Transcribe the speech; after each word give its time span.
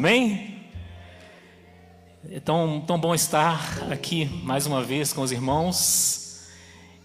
Amém? 0.00 0.56
É 2.30 2.40
tão, 2.40 2.80
tão 2.80 2.98
bom 2.98 3.14
estar 3.14 3.92
aqui 3.92 4.24
mais 4.42 4.64
uma 4.64 4.82
vez 4.82 5.12
com 5.12 5.20
os 5.20 5.30
irmãos. 5.30 6.48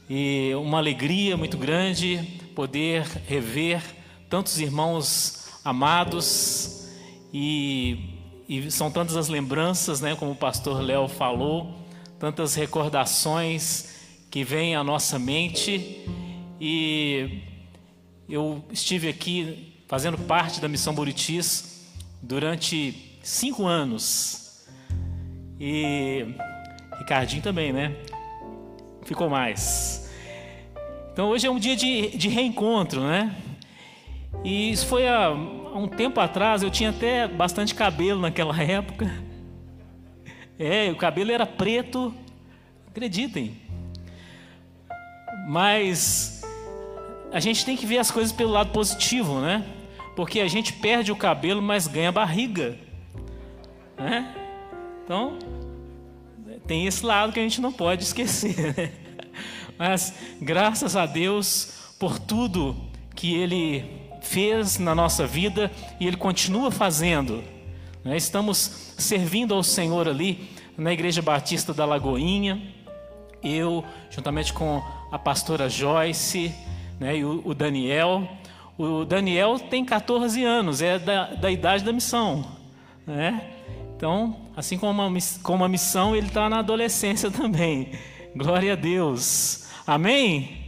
E 0.10 0.54
uma 0.56 0.78
alegria 0.78 1.36
muito 1.36 1.58
grande 1.58 2.26
poder 2.56 3.04
rever 3.28 3.84
tantos 4.30 4.62
irmãos 4.62 5.50
amados. 5.62 6.88
E, 7.34 8.16
e 8.48 8.72
são 8.72 8.90
tantas 8.90 9.18
as 9.18 9.28
lembranças, 9.28 10.00
né, 10.00 10.16
como 10.16 10.32
o 10.32 10.36
pastor 10.38 10.80
Léo 10.80 11.10
falou, 11.10 11.76
tantas 12.18 12.56
recordações 12.56 13.94
que 14.32 14.42
vêm 14.42 14.74
à 14.74 14.86
nossa 14.86 15.20
mente. 15.20 16.08
E 16.62 17.42
eu 18.30 18.64
estive 18.72 19.10
aqui 19.10 19.84
fazendo 19.86 20.18
parte 20.18 20.62
da 20.62 20.70
missão 20.70 20.96
Buritis 20.96 21.75
durante 22.26 23.20
cinco 23.22 23.66
anos. 23.66 24.66
E 25.60 26.26
Ricardinho 26.98 27.42
também, 27.42 27.72
né? 27.72 27.96
Ficou 29.04 29.30
mais. 29.30 30.12
Então 31.14 31.30
hoje 31.30 31.48
é 31.48 31.52
um 31.52 31.60
dia 31.60 31.76
de, 31.76 32.18
de 32.18 32.28
reencontro, 32.28 33.02
né? 33.02 33.34
E 34.44 34.72
isso 34.72 34.88
foi 34.88 35.08
há, 35.08 35.28
há 35.28 35.78
um 35.78 35.88
tempo 35.88 36.20
atrás, 36.20 36.62
eu 36.62 36.70
tinha 36.70 36.90
até 36.90 37.28
bastante 37.28 37.74
cabelo 37.74 38.20
naquela 38.20 38.58
época. 38.62 39.12
É, 40.58 40.90
o 40.90 40.96
cabelo 40.96 41.32
era 41.32 41.46
preto, 41.46 42.14
acreditem. 42.88 43.56
Mas 45.48 46.42
a 47.32 47.40
gente 47.40 47.64
tem 47.64 47.78
que 47.78 47.86
ver 47.86 48.00
as 48.00 48.10
coisas 48.10 48.34
pelo 48.34 48.52
lado 48.52 48.72
positivo, 48.72 49.40
né? 49.40 49.64
Porque 50.16 50.40
a 50.40 50.48
gente 50.48 50.74
perde 50.74 51.12
o 51.12 51.16
cabelo, 51.16 51.62
mas 51.62 51.88
ganha 51.88 52.12
barriga. 52.12 52.78
Né? 53.98 54.34
Então, 55.04 55.38
tem 56.66 56.86
esse 56.86 57.06
lado 57.06 57.34
que 57.34 57.40
a 57.40 57.44
gente 57.44 57.62
não 57.62 57.72
pode 57.72 58.04
esquecer. 58.04 58.76
Né? 58.76 58.92
Mas, 59.78 60.14
graças 60.42 60.96
a 60.96 61.06
Deus 61.06 61.94
por 62.00 62.18
tudo 62.18 62.76
que 63.14 63.36
Ele 63.36 63.86
fez 64.22 64.80
na 64.80 64.96
nossa 64.96 65.28
vida 65.28 65.72
e 66.00 66.08
Ele 66.08 66.18
continua 66.18 66.72
fazendo. 66.72 67.44
Né? 68.04 68.16
Estamos 68.16 68.94
servindo 68.98 69.54
ao 69.54 69.64
Senhor 69.64 70.08
ali 70.08 70.50
na 70.78 70.94
Igreja 70.94 71.22
Batista 71.22 71.74
da 71.74 71.86
Lagoinha. 71.86 72.62
Eu, 73.44 73.84
juntamente 74.10 74.54
com 74.54 74.82
a 75.12 75.20
pastora 75.20 75.70
Joyce 75.70 76.54
né, 77.00 77.18
e 77.18 77.26
o 77.26 77.54
Daniel, 77.54 78.28
o 78.78 79.06
Daniel 79.06 79.58
tem 79.58 79.86
14 79.86 80.44
anos, 80.44 80.82
é 80.82 81.00
da, 81.00 81.28
da 81.28 81.50
idade 81.50 81.84
da 81.84 81.94
missão. 81.94 82.46
Né? 83.08 83.42
Então, 83.96 84.36
assim 84.56 84.78
como 84.78 85.02
uma, 85.02 85.20
como 85.42 85.64
uma 85.64 85.70
missão, 85.70 86.16
ele 86.16 86.28
está 86.28 86.50
na 86.50 86.60
adolescência 86.60 87.32
também. 87.32 87.92
Glória 88.36 88.74
a 88.74 88.76
Deus. 88.76 89.68
Amém? 89.88 90.66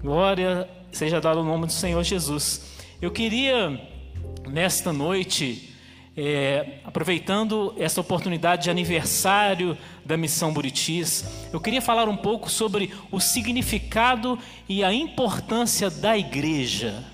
Glória 0.00 0.68
seja 0.90 1.20
dado 1.20 1.40
o 1.40 1.44
nome 1.44 1.66
do 1.66 1.72
Senhor 1.72 2.02
Jesus. 2.02 2.78
Eu 3.02 3.10
queria, 3.10 3.78
nesta 4.48 4.92
noite, 4.92 5.74
é, 6.16 6.78
aproveitando 6.84 7.74
essa 7.76 8.00
oportunidade 8.00 8.64
de 8.64 8.70
aniversário 8.70 9.76
da 10.04 10.16
Missão 10.16 10.52
Buritis, 10.52 11.24
eu 11.52 11.60
queria 11.60 11.82
falar 11.82 12.08
um 12.08 12.16
pouco 12.16 12.48
sobre 12.48 12.90
o 13.10 13.20
significado 13.20 14.38
e 14.66 14.82
a 14.82 14.94
importância 14.94 15.90
da 15.90 16.16
igreja 16.16 17.13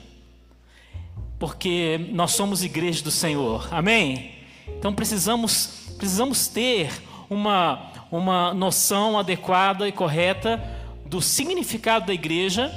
porque 1.40 1.98
nós 2.12 2.32
somos 2.32 2.62
igreja 2.62 3.02
do 3.02 3.10
Senhor. 3.10 3.66
Amém? 3.72 4.32
Então 4.68 4.92
precisamos 4.92 5.88
precisamos 5.96 6.46
ter 6.46 6.92
uma 7.28 7.90
uma 8.12 8.52
noção 8.52 9.18
adequada 9.18 9.88
e 9.88 9.92
correta 9.92 10.62
do 11.06 11.22
significado 11.22 12.06
da 12.06 12.14
igreja 12.14 12.70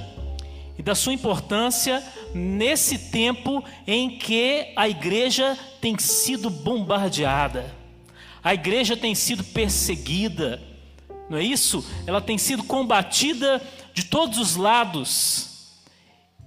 e 0.78 0.82
da 0.82 0.96
sua 0.96 1.14
importância 1.14 2.04
nesse 2.34 2.98
tempo 3.12 3.64
em 3.86 4.18
que 4.18 4.72
a 4.76 4.88
igreja 4.88 5.58
tem 5.82 5.98
sido 5.98 6.50
bombardeada. 6.50 7.74
A 8.44 8.54
igreja 8.54 8.96
tem 8.96 9.14
sido 9.16 9.44
perseguida. 9.44 10.62
Não 11.30 11.38
é 11.38 11.44
isso? 11.44 11.86
Ela 12.06 12.22
tem 12.22 12.38
sido 12.38 12.64
combatida 12.64 13.62
de 13.94 14.06
todos 14.06 14.38
os 14.38 14.56
lados. 14.56 15.74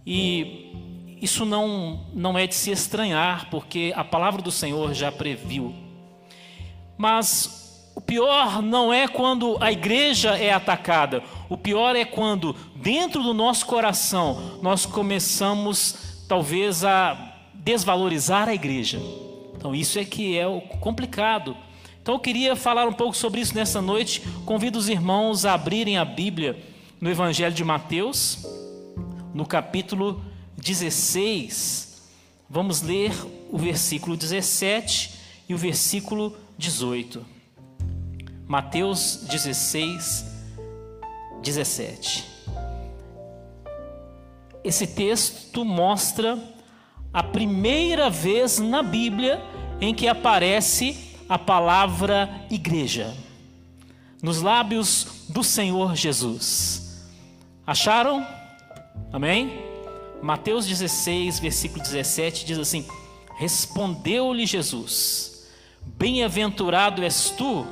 E 0.07 0.96
isso 1.21 1.45
não, 1.45 2.07
não 2.13 2.39
é 2.39 2.47
de 2.47 2.55
se 2.55 2.71
estranhar, 2.71 3.49
porque 3.51 3.93
a 3.97 4.05
palavra 4.05 4.43
do 4.43 4.51
Senhor 4.51 4.93
já 4.93 5.11
previu. 5.11 5.75
Mas 6.97 7.93
o 7.95 8.01
pior 8.01 8.61
não 8.61 8.93
é 8.93 9.09
quando 9.09 9.57
a 9.61 9.73
igreja 9.73 10.37
é 10.37 10.53
atacada, 10.53 11.23
o 11.49 11.57
pior 11.57 11.97
é 11.97 12.05
quando, 12.05 12.55
dentro 12.75 13.23
do 13.23 13.33
nosso 13.33 13.65
coração, 13.65 14.59
nós 14.61 14.85
começamos, 14.85 16.25
talvez, 16.29 16.85
a 16.85 17.35
desvalorizar 17.55 18.49
a 18.49 18.55
igreja. 18.55 19.01
Então, 19.57 19.75
isso 19.75 19.99
é 19.99 20.05
que 20.05 20.39
é 20.39 20.47
o 20.47 20.61
complicado. 20.61 21.57
Então, 22.03 22.15
eu 22.15 22.21
queria 22.21 22.55
falar 22.55 22.87
um 22.87 22.93
pouco 22.93 23.17
sobre 23.17 23.41
isso 23.41 23.55
nessa 23.55 23.81
noite. 23.81 24.23
Convido 24.45 24.79
os 24.79 24.89
irmãos 24.89 25.45
a 25.47 25.55
abrirem 25.55 25.97
a 25.97 26.05
Bíblia 26.05 26.63
no 27.01 27.11
Evangelho 27.11 27.55
de 27.55 27.65
Mateus, 27.65 28.47
no 29.35 29.45
capítulo 29.47 30.23
16, 30.57 32.03
vamos 32.49 32.83
ler 32.83 33.13
o 33.51 33.59
versículo 33.59 34.17
17 34.17 35.13
e 35.49 35.55
o 35.55 35.59
versículo 35.59 36.37
18. 36.59 37.25
Mateus 38.47 39.27
16, 39.29 40.25
17. 41.43 42.25
Esse 44.65 44.87
texto 44.87 45.65
mostra 45.65 46.39
a 47.13 47.23
primeira 47.23 48.11
vez 48.11 48.59
na 48.59 48.83
Bíblia 48.83 49.43
em 49.81 49.95
que 49.95 50.09
aparece 50.09 51.15
a 51.29 51.39
palavra 51.39 52.29
igreja, 52.51 53.15
nos 54.23 54.41
lábios 54.41 55.25
do 55.29 55.43
Senhor 55.43 55.95
Jesus. 55.95 57.05
Acharam? 57.67 58.27
Amém? 59.13 59.66
Mateus 60.23 60.67
16, 60.67 61.41
versículo 61.41 61.83
17 61.83 62.45
diz 62.47 62.59
assim: 62.59 62.87
Respondeu-lhe 63.37 64.47
Jesus: 64.47 65.49
Bem-aventurado 65.85 67.03
és 67.03 67.31
tu, 67.31 67.67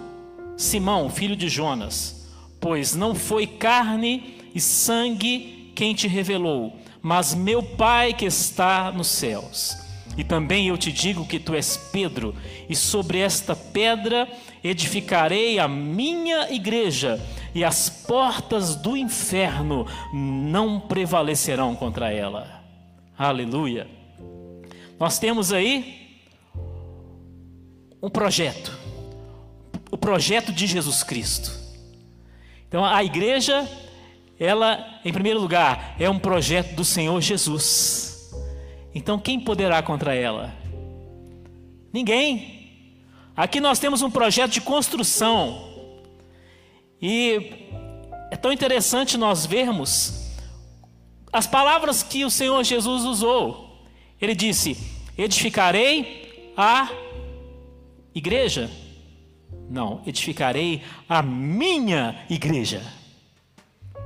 Simão, 0.56 1.08
filho 1.10 1.34
de 1.34 1.48
Jonas, 1.48 2.28
pois 2.60 2.94
não 2.94 3.14
foi 3.14 3.46
carne 3.46 4.36
e 4.54 4.60
sangue 4.60 5.72
quem 5.74 5.94
te 5.94 6.06
revelou, 6.06 6.78
mas 7.02 7.34
meu 7.34 7.62
Pai 7.62 8.12
que 8.12 8.26
está 8.26 8.92
nos 8.92 9.08
céus. 9.08 9.76
E 10.16 10.22
também 10.22 10.68
eu 10.68 10.78
te 10.78 10.92
digo 10.92 11.26
que 11.26 11.40
tu 11.40 11.54
és 11.54 11.76
Pedro, 11.76 12.36
e 12.68 12.76
sobre 12.76 13.18
esta 13.18 13.56
pedra 13.56 14.28
edificarei 14.62 15.58
a 15.58 15.66
minha 15.66 16.52
igreja, 16.52 17.20
e 17.54 17.62
as 17.62 17.88
portas 17.88 18.74
do 18.74 18.96
inferno 18.96 19.86
não 20.12 20.80
prevalecerão 20.80 21.76
contra 21.76 22.12
ela. 22.12 22.62
Aleluia. 23.16 23.86
Nós 24.98 25.18
temos 25.18 25.52
aí 25.52 26.20
um 28.02 28.10
projeto, 28.10 28.76
o 29.90 29.96
projeto 29.96 30.52
de 30.52 30.66
Jesus 30.66 31.02
Cristo. 31.02 31.52
Então 32.68 32.84
a 32.84 33.04
igreja, 33.04 33.68
ela, 34.38 35.00
em 35.04 35.12
primeiro 35.12 35.40
lugar, 35.40 35.94
é 35.98 36.10
um 36.10 36.18
projeto 36.18 36.74
do 36.74 36.84
Senhor 36.84 37.20
Jesus. 37.20 38.34
Então 38.92 39.18
quem 39.18 39.38
poderá 39.38 39.80
contra 39.80 40.14
ela? 40.14 40.52
Ninguém. 41.92 42.52
Aqui 43.36 43.60
nós 43.60 43.78
temos 43.78 44.02
um 44.02 44.10
projeto 44.10 44.50
de 44.50 44.60
construção. 44.60 45.73
E 47.06 47.52
é 48.30 48.36
tão 48.36 48.50
interessante 48.50 49.18
nós 49.18 49.44
vermos 49.44 50.32
as 51.30 51.46
palavras 51.46 52.02
que 52.02 52.24
o 52.24 52.30
Senhor 52.30 52.64
Jesus 52.64 53.04
usou. 53.04 53.84
Ele 54.18 54.34
disse: 54.34 54.74
Edificarei 55.18 56.50
a 56.56 56.90
igreja. 58.14 58.70
Não, 59.68 60.00
edificarei 60.06 60.82
a 61.06 61.20
minha 61.20 62.24
igreja. 62.30 62.82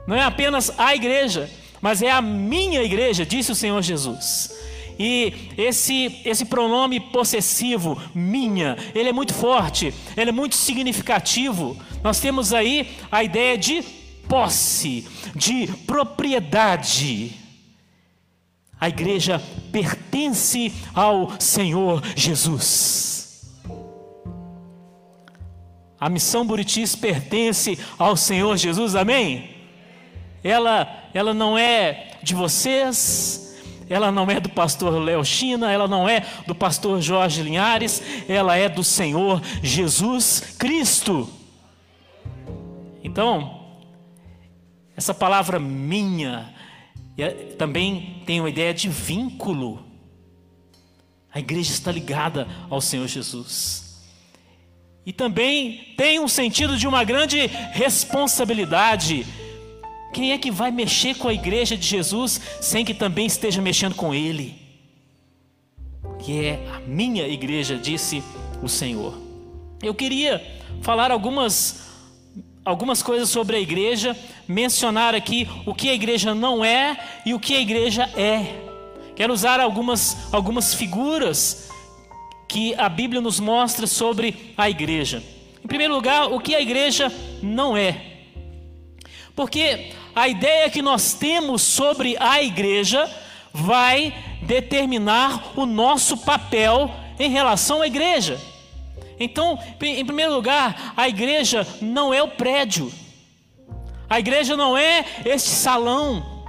Não 0.04 0.16
é 0.16 0.24
apenas 0.24 0.76
a 0.76 0.92
igreja, 0.92 1.48
mas 1.80 2.02
é 2.02 2.10
a 2.10 2.20
minha 2.20 2.82
igreja, 2.82 3.24
disse 3.24 3.52
o 3.52 3.54
Senhor 3.54 3.80
Jesus. 3.80 4.52
E 4.98 5.32
esse, 5.56 6.20
esse 6.24 6.44
pronome 6.44 6.98
possessivo, 6.98 8.00
minha, 8.12 8.76
ele 8.94 9.10
é 9.10 9.12
muito 9.12 9.32
forte, 9.32 9.94
ele 10.16 10.30
é 10.30 10.32
muito 10.32 10.56
significativo. 10.56 11.76
Nós 12.02 12.18
temos 12.18 12.52
aí 12.52 12.96
a 13.10 13.22
ideia 13.22 13.56
de 13.56 13.82
posse, 14.28 15.06
de 15.34 15.68
propriedade. 15.86 17.32
A 18.80 18.88
igreja 18.88 19.42
pertence 19.70 20.72
ao 20.92 21.40
Senhor 21.40 22.02
Jesus. 22.16 23.08
A 26.00 26.08
missão 26.08 26.46
Buritis 26.46 26.94
pertence 26.94 27.78
ao 27.98 28.16
Senhor 28.16 28.56
Jesus, 28.56 28.94
amém? 28.94 29.50
Ela, 30.44 31.10
ela 31.12 31.34
não 31.34 31.58
é 31.58 32.18
de 32.22 32.34
vocês, 32.34 33.47
ela 33.88 34.12
não 34.12 34.30
é 34.30 34.38
do 34.40 34.48
pastor 34.48 34.94
Léo 35.02 35.24
China, 35.24 35.70
ela 35.70 35.88
não 35.88 36.08
é 36.08 36.26
do 36.46 36.54
pastor 36.54 37.00
Jorge 37.00 37.42
Linhares, 37.42 38.02
ela 38.28 38.56
é 38.56 38.68
do 38.68 38.84
Senhor 38.84 39.42
Jesus 39.62 40.56
Cristo. 40.58 41.28
Então, 43.02 43.66
essa 44.96 45.14
palavra 45.14 45.58
minha 45.58 46.54
também 47.56 48.22
tem 48.24 48.40
uma 48.40 48.50
ideia 48.50 48.72
de 48.72 48.88
vínculo. 48.88 49.84
A 51.32 51.40
igreja 51.40 51.72
está 51.72 51.90
ligada 51.90 52.46
ao 52.70 52.80
Senhor 52.80 53.06
Jesus. 53.06 54.06
E 55.04 55.12
também 55.12 55.94
tem 55.96 56.20
um 56.20 56.28
sentido 56.28 56.76
de 56.76 56.86
uma 56.86 57.02
grande 57.02 57.46
responsabilidade. 57.72 59.26
Quem 60.12 60.32
é 60.32 60.38
que 60.38 60.50
vai 60.50 60.70
mexer 60.70 61.16
com 61.16 61.28
a 61.28 61.34
igreja 61.34 61.76
de 61.76 61.86
Jesus 61.86 62.40
sem 62.60 62.84
que 62.84 62.94
também 62.94 63.26
esteja 63.26 63.60
mexendo 63.60 63.94
com 63.94 64.14
Ele? 64.14 64.54
Que 66.18 66.44
é 66.44 66.68
a 66.74 66.80
minha 66.80 67.26
igreja, 67.26 67.76
disse 67.76 68.22
o 68.62 68.68
Senhor. 68.68 69.18
Eu 69.82 69.94
queria 69.94 70.42
falar 70.82 71.10
algumas 71.10 71.86
algumas 72.64 73.02
coisas 73.02 73.30
sobre 73.30 73.56
a 73.56 73.60
igreja, 73.60 74.14
mencionar 74.46 75.14
aqui 75.14 75.48
o 75.64 75.74
que 75.74 75.88
a 75.88 75.94
igreja 75.94 76.34
não 76.34 76.62
é 76.62 76.98
e 77.24 77.32
o 77.32 77.40
que 77.40 77.56
a 77.56 77.60
igreja 77.60 78.02
é. 78.14 78.68
Quero 79.16 79.32
usar 79.32 79.58
algumas, 79.58 80.30
algumas 80.30 80.74
figuras 80.74 81.70
que 82.46 82.74
a 82.74 82.88
Bíblia 82.88 83.22
nos 83.22 83.40
mostra 83.40 83.86
sobre 83.86 84.52
a 84.56 84.68
igreja. 84.68 85.22
Em 85.64 85.66
primeiro 85.66 85.94
lugar, 85.94 86.30
o 86.30 86.38
que 86.38 86.54
a 86.54 86.60
igreja 86.60 87.10
não 87.42 87.74
é. 87.74 88.17
Porque 89.38 89.92
a 90.16 90.26
ideia 90.26 90.68
que 90.68 90.82
nós 90.82 91.14
temos 91.14 91.62
sobre 91.62 92.16
a 92.18 92.42
igreja 92.42 93.08
vai 93.52 94.12
determinar 94.42 95.52
o 95.54 95.64
nosso 95.64 96.16
papel 96.16 96.90
em 97.20 97.30
relação 97.30 97.80
à 97.80 97.86
igreja. 97.86 98.40
Então, 99.16 99.56
em 99.80 100.04
primeiro 100.04 100.34
lugar, 100.34 100.92
a 100.96 101.08
igreja 101.08 101.64
não 101.80 102.12
é 102.12 102.20
o 102.20 102.26
prédio, 102.26 102.92
a 104.10 104.18
igreja 104.18 104.56
não 104.56 104.76
é 104.76 105.04
este 105.24 105.50
salão. 105.50 106.44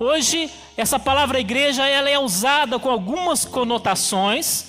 Hoje, 0.00 0.50
essa 0.78 0.98
palavra 0.98 1.38
igreja 1.38 1.86
ela 1.86 2.08
é 2.08 2.18
usada 2.18 2.78
com 2.78 2.88
algumas 2.88 3.44
conotações, 3.44 4.64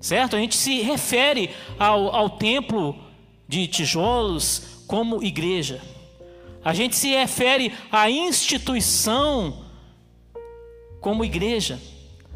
certo? 0.00 0.34
A 0.34 0.38
gente 0.38 0.56
se 0.56 0.80
refere 0.80 1.54
ao, 1.78 2.16
ao 2.16 2.30
templo 2.30 2.98
de 3.46 3.66
tijolos 3.66 4.77
como 4.88 5.22
igreja. 5.22 5.80
A 6.64 6.74
gente 6.74 6.96
se 6.96 7.10
refere 7.10 7.72
à 7.92 8.10
instituição 8.10 9.64
como 11.00 11.24
igreja. 11.24 11.80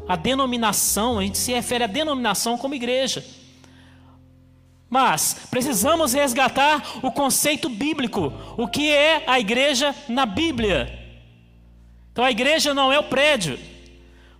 A 0.07 0.15
denominação, 0.15 1.19
a 1.19 1.23
gente 1.23 1.37
se 1.37 1.51
refere 1.51 1.83
à 1.83 1.87
denominação 1.87 2.57
como 2.57 2.75
igreja. 2.75 3.25
Mas 4.89 5.47
precisamos 5.49 6.13
resgatar 6.13 6.99
o 7.01 7.11
conceito 7.11 7.67
bíblico, 7.67 8.31
o 8.55 8.67
que 8.67 8.89
é 8.91 9.23
a 9.25 9.39
igreja 9.39 9.93
na 10.07 10.25
Bíblia. 10.25 10.99
Então 12.11 12.23
a 12.23 12.29
igreja 12.29 12.75
não 12.75 12.91
é 12.91 12.99
o 12.99 13.03
prédio, 13.05 13.57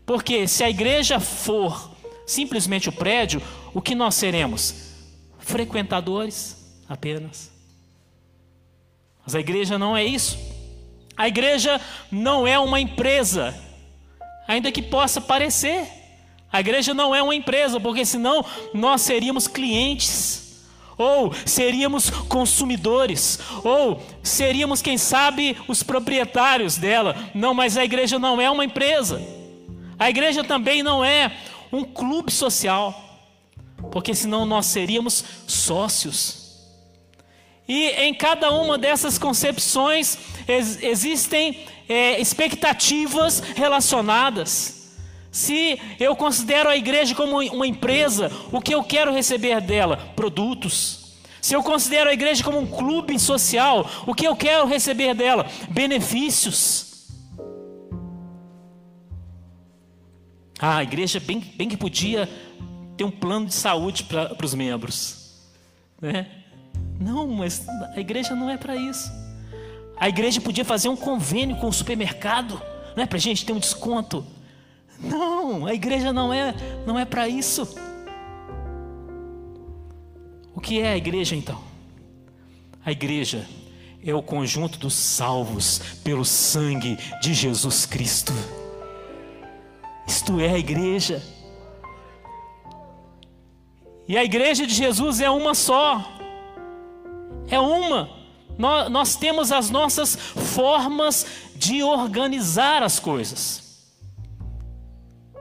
porque 0.06 0.48
se 0.48 0.64
a 0.64 0.70
igreja 0.70 1.20
for 1.20 1.92
simplesmente 2.28 2.88
o 2.88 2.92
prédio, 2.92 3.42
o 3.74 3.82
que 3.82 3.96
nós 3.96 4.14
seremos? 4.14 4.94
Frequentadores 5.40 6.56
apenas. 6.88 7.53
Mas 9.26 9.36
a 9.36 9.40
igreja 9.40 9.78
não 9.78 9.96
é 9.96 10.04
isso. 10.04 10.38
A 11.16 11.28
igreja 11.28 11.80
não 12.12 12.48
é 12.48 12.58
uma 12.58 12.80
empresa 12.80 13.54
ainda 14.48 14.72
que 14.72 14.82
possa 14.82 15.22
parecer. 15.22 15.88
A 16.52 16.60
igreja 16.60 16.94
não 16.94 17.16
é 17.16 17.24
uma 17.24 17.36
empresa, 17.36 17.80
porque 17.80 18.06
senão 18.06 18.46
nós 18.74 19.02
seríamos 19.02 19.48
clientes, 19.48 20.64
ou 20.98 21.34
seríamos 21.46 22.10
consumidores, 22.10 23.40
ou 23.64 24.02
seríamos, 24.22 24.82
quem 24.82 24.98
sabe, 24.98 25.58
os 25.68 25.82
proprietários 25.82 26.78
dela. 26.78 27.16
Não, 27.34 27.54
mas 27.54 27.76
a 27.76 27.84
igreja 27.84 28.20
não 28.20 28.40
é 28.40 28.50
uma 28.52 28.66
empresa. 28.66 29.20
A 29.98 30.10
igreja 30.10 30.44
também 30.44 30.84
não 30.84 31.04
é 31.04 31.32
um 31.72 31.84
clube 31.84 32.32
social, 32.32 32.94
porque 33.92 34.14
senão 34.14 34.46
nós 34.46 34.68
seríamos 34.68 35.24
sócios. 35.48 36.43
E 37.68 37.88
em 37.90 38.14
cada 38.14 38.52
uma 38.52 38.78
dessas 38.78 39.18
concepções 39.18 40.18
ex 40.48 40.82
existem 40.84 41.66
é, 41.88 42.20
expectativas 42.20 43.40
relacionadas. 43.40 44.84
Se 45.32 45.80
eu 46.00 46.16
considero 46.16 46.70
a 46.70 46.78
igreja 46.78 47.16
como 47.16 47.40
uma 47.40 47.66
empresa, 47.66 48.32
o 48.52 48.62
que 48.62 48.74
eu 48.74 48.84
quero 48.84 49.12
receber 49.12 49.60
dela? 49.62 49.98
Produtos. 50.16 51.16
Se 51.42 51.56
eu 51.56 51.64
considero 51.64 52.10
a 52.10 52.14
igreja 52.14 52.44
como 52.44 52.60
um 52.60 52.68
clube 52.68 53.18
social, 53.20 53.90
o 54.06 54.14
que 54.14 54.28
eu 54.28 54.36
quero 54.36 54.68
receber 54.68 55.16
dela? 55.16 55.46
Benefícios. 55.70 57.10
Ah, 60.60 60.78
a 60.78 60.84
igreja 60.84 61.20
bem, 61.20 61.40
bem 61.40 61.68
que 61.68 61.76
podia 61.76 62.30
ter 62.96 63.04
um 63.04 63.12
plano 63.12 63.48
de 63.48 63.54
saúde 63.54 64.04
para 64.04 64.38
os 64.42 64.54
membros. 64.54 65.42
Né? 66.00 66.43
Não, 67.04 67.28
mas 67.28 67.68
a 67.94 68.00
igreja 68.00 68.34
não 68.34 68.50
é 68.50 68.56
para 68.56 68.78
isso. 68.78 69.12
A 69.98 70.08
igreja 70.08 70.40
podia 70.40 70.64
fazer 70.64 70.88
um 70.88 70.96
convênio 70.96 71.58
com 71.58 71.68
o 71.68 71.74
supermercado, 71.74 72.62
não 72.96 73.04
é 73.04 73.06
para 73.06 73.20
gente 73.20 73.46
ter 73.46 73.52
um 73.52 73.60
desconto. 73.60 74.26
Não, 74.98 75.66
a 75.66 75.74
igreja 75.74 76.14
não 76.14 76.34
é, 76.34 76.56
não 76.88 76.98
é 76.98 77.04
para 77.04 77.28
isso. 77.28 77.76
O 80.56 80.62
que 80.62 80.80
é 80.80 80.94
a 80.94 80.98
igreja 80.98 81.36
então? 81.36 81.62
A 82.86 82.92
igreja 82.92 83.46
é 84.06 84.14
o 84.14 84.24
conjunto 84.24 84.80
dos 84.80 84.94
salvos 84.94 85.80
pelo 86.06 86.24
sangue 86.24 86.98
de 87.22 87.34
Jesus 87.34 87.86
Cristo. 87.86 88.32
Isto 90.08 90.40
é 90.40 90.54
a 90.54 90.58
igreja. 90.58 91.22
E 94.08 94.18
a 94.18 94.24
igreja 94.24 94.66
de 94.66 94.74
Jesus 94.74 95.20
é 95.20 95.30
uma 95.30 95.54
só. 95.54 96.23
É 97.48 97.60
uma. 97.60 98.10
Nós, 98.58 98.92
nós 98.92 99.16
temos 99.16 99.52
as 99.52 99.70
nossas 99.70 100.16
formas 100.16 101.26
de 101.56 101.84
organizar 101.84 102.84
as 102.84 103.00
coisas. 103.00 103.64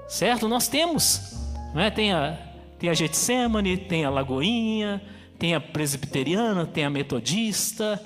Certo? 0.08 0.48
Nós 0.48 0.68
temos. 0.68 1.34
Não 1.74 1.80
é? 1.80 1.90
Tem 1.90 2.12
a, 2.12 2.38
tem 2.78 2.90
a 2.90 2.94
Getsemane, 2.94 3.76
tem 3.76 4.04
a 4.04 4.10
Lagoinha, 4.10 5.02
tem 5.38 5.54
a 5.54 5.60
presbiteriana, 5.60 6.66
tem 6.66 6.84
a 6.84 6.90
metodista. 6.90 8.02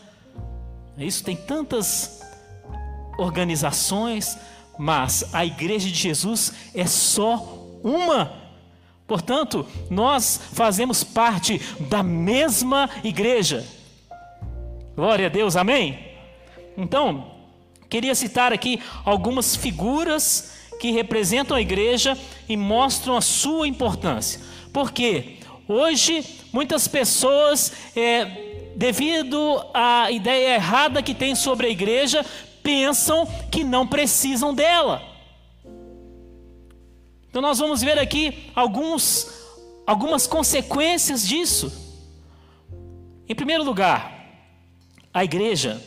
Isso 0.98 1.22
tem 1.22 1.36
tantas 1.36 2.20
organizações, 3.18 4.38
mas 4.78 5.34
a 5.34 5.44
igreja 5.44 5.88
de 5.88 5.94
Jesus 5.94 6.52
é 6.74 6.86
só 6.86 7.36
uma. 7.82 8.32
Portanto, 9.06 9.66
nós 9.88 10.40
fazemos 10.52 11.04
parte 11.04 11.60
da 11.88 12.02
mesma 12.02 12.90
igreja. 13.04 13.64
Glória 14.96 15.26
a 15.26 15.28
Deus, 15.28 15.56
amém? 15.56 15.98
Então, 16.74 17.30
queria 17.86 18.14
citar 18.14 18.50
aqui 18.50 18.80
algumas 19.04 19.54
figuras 19.54 20.56
que 20.80 20.90
representam 20.90 21.54
a 21.54 21.60
igreja 21.60 22.16
e 22.48 22.56
mostram 22.56 23.14
a 23.14 23.20
sua 23.20 23.68
importância. 23.68 24.40
Porque 24.72 25.36
hoje 25.68 26.24
muitas 26.50 26.88
pessoas, 26.88 27.74
é, 27.94 28.72
devido 28.74 29.62
à 29.74 30.10
ideia 30.10 30.54
errada 30.54 31.02
que 31.02 31.14
tem 31.14 31.34
sobre 31.34 31.66
a 31.66 31.70
igreja, 31.70 32.24
pensam 32.62 33.26
que 33.52 33.62
não 33.62 33.86
precisam 33.86 34.54
dela. 34.54 35.02
Então 37.28 37.42
nós 37.42 37.58
vamos 37.58 37.82
ver 37.82 37.98
aqui 37.98 38.50
alguns, 38.54 39.30
algumas 39.86 40.26
consequências 40.26 41.28
disso. 41.28 41.70
Em 43.28 43.34
primeiro 43.34 43.62
lugar, 43.62 44.15
a 45.16 45.24
igreja, 45.24 45.82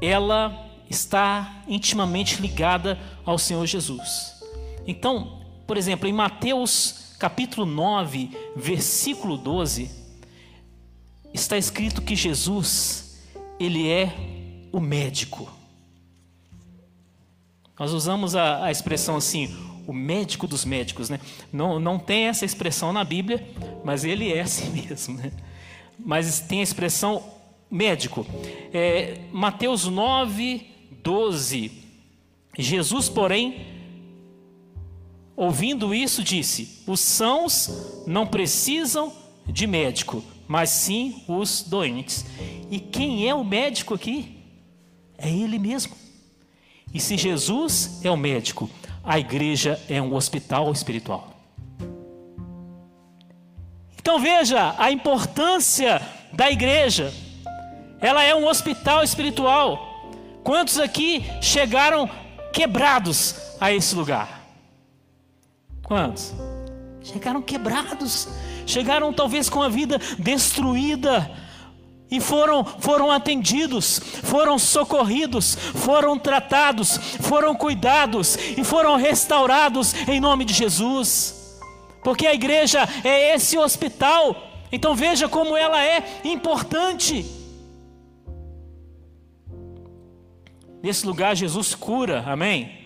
ela 0.00 0.70
está 0.88 1.64
intimamente 1.66 2.40
ligada 2.40 2.96
ao 3.26 3.36
Senhor 3.36 3.66
Jesus. 3.66 4.40
Então, 4.86 5.42
por 5.66 5.76
exemplo, 5.76 6.08
em 6.08 6.12
Mateus 6.12 7.16
capítulo 7.18 7.66
9, 7.66 8.30
versículo 8.54 9.36
12, 9.36 9.90
está 11.34 11.58
escrito 11.58 12.02
que 12.02 12.14
Jesus, 12.14 13.20
ele 13.58 13.90
é 13.90 14.14
o 14.70 14.78
médico. 14.78 15.50
Nós 17.76 17.92
usamos 17.92 18.36
a, 18.36 18.66
a 18.66 18.70
expressão 18.70 19.16
assim, 19.16 19.52
o 19.88 19.92
médico 19.92 20.46
dos 20.46 20.64
médicos, 20.64 21.10
né? 21.10 21.18
Não, 21.52 21.80
não 21.80 21.98
tem 21.98 22.28
essa 22.28 22.44
expressão 22.44 22.92
na 22.92 23.02
Bíblia, 23.02 23.44
mas 23.84 24.04
ele 24.04 24.32
é 24.32 24.42
assim 24.42 24.70
mesmo, 24.88 25.16
né? 25.16 25.32
Mas 25.98 26.38
tem 26.38 26.60
a 26.60 26.62
expressão 26.62 27.41
médico. 27.72 28.26
É, 28.72 29.18
Mateus 29.32 29.86
9, 29.86 30.66
12. 31.02 31.72
Jesus, 32.58 33.08
porém, 33.08 33.66
ouvindo 35.34 35.94
isso, 35.94 36.22
disse: 36.22 36.82
Os 36.86 37.00
sãos 37.00 38.04
não 38.06 38.26
precisam 38.26 39.10
de 39.46 39.66
médico, 39.66 40.22
mas 40.46 40.68
sim 40.68 41.24
os 41.26 41.62
doentes. 41.62 42.26
E 42.70 42.78
quem 42.78 43.26
é 43.26 43.34
o 43.34 43.42
médico 43.42 43.94
aqui? 43.94 44.36
É 45.16 45.30
Ele 45.30 45.58
mesmo. 45.58 45.94
E 46.92 47.00
se 47.00 47.16
Jesus 47.16 48.04
é 48.04 48.10
o 48.10 48.16
médico, 48.18 48.68
a 49.02 49.18
igreja 49.18 49.80
é 49.88 50.00
um 50.00 50.14
hospital 50.14 50.70
espiritual. 50.72 51.32
Então 53.98 54.20
veja 54.20 54.74
a 54.76 54.92
importância 54.92 56.02
da 56.32 56.50
igreja. 56.50 57.14
Ela 58.02 58.24
é 58.24 58.34
um 58.34 58.46
hospital 58.46 59.04
espiritual. 59.04 60.10
Quantos 60.42 60.78
aqui 60.78 61.24
chegaram 61.40 62.10
quebrados 62.52 63.36
a 63.60 63.72
esse 63.72 63.94
lugar? 63.94 64.42
Quantos? 65.84 66.34
Chegaram 67.00 67.40
quebrados. 67.40 68.28
Chegaram 68.66 69.12
talvez 69.12 69.48
com 69.48 69.62
a 69.62 69.68
vida 69.68 69.98
destruída 70.18 71.30
e 72.10 72.20
foram, 72.20 72.64
foram 72.64 73.10
atendidos, 73.10 73.98
foram 74.24 74.58
socorridos, 74.58 75.54
foram 75.54 76.18
tratados, 76.18 76.98
foram 77.20 77.54
cuidados 77.54 78.36
e 78.36 78.62
foram 78.62 78.96
restaurados 78.96 79.94
em 80.08 80.20
nome 80.20 80.44
de 80.44 80.52
Jesus. 80.52 81.60
Porque 82.02 82.26
a 82.26 82.34
igreja 82.34 82.86
é 83.04 83.34
esse 83.34 83.56
hospital, 83.56 84.36
então 84.70 84.94
veja 84.94 85.28
como 85.28 85.56
ela 85.56 85.82
é 85.82 86.20
importante. 86.24 87.41
Nesse 90.82 91.06
lugar 91.06 91.36
Jesus 91.36 91.74
cura, 91.74 92.24
amém? 92.26 92.82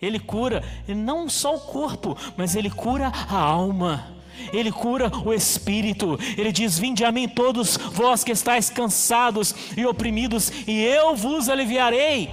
Ele 0.00 0.18
cura, 0.18 0.62
não 0.88 1.28
só 1.28 1.56
o 1.56 1.60
corpo, 1.60 2.16
mas 2.36 2.54
ele 2.54 2.70
cura 2.70 3.06
a 3.08 3.38
alma. 3.38 4.14
Ele 4.52 4.70
cura 4.70 5.10
o 5.24 5.32
espírito. 5.32 6.18
Ele 6.36 6.52
diz: 6.52 6.78
Vinde 6.78 7.04
a 7.04 7.10
mim 7.10 7.26
todos 7.26 7.76
vós 7.76 8.22
que 8.22 8.32
estáis 8.32 8.68
cansados 8.68 9.54
e 9.76 9.86
oprimidos, 9.86 10.52
e 10.66 10.84
eu 10.84 11.16
vos 11.16 11.48
aliviarei. 11.48 12.30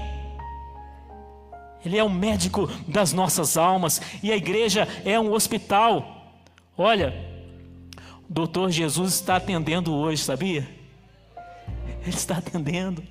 Ele 1.85 1.97
é 1.97 2.03
o 2.03 2.09
médico 2.09 2.67
das 2.87 3.11
nossas 3.11 3.57
almas 3.57 4.01
e 4.21 4.31
a 4.31 4.37
igreja 4.37 4.87
é 5.03 5.19
um 5.19 5.33
hospital. 5.33 6.31
Olha, 6.77 7.13
o 8.29 8.33
doutor 8.33 8.71
Jesus 8.71 9.15
está 9.15 9.35
atendendo 9.35 9.93
hoje, 9.93 10.23
sabia? 10.23 10.67
Ele 12.01 12.15
está 12.15 12.37
atendendo. 12.37 13.03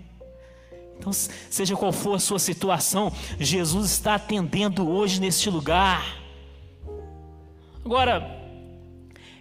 Então, 0.99 1.13
seja 1.13 1.77
qual 1.77 1.93
for 1.93 2.15
a 2.15 2.19
sua 2.19 2.39
situação, 2.39 3.13
Jesus 3.39 3.91
está 3.91 4.15
atendendo 4.15 4.89
hoje 4.89 5.21
neste 5.21 5.51
lugar. 5.51 6.23
Agora, 7.85 8.41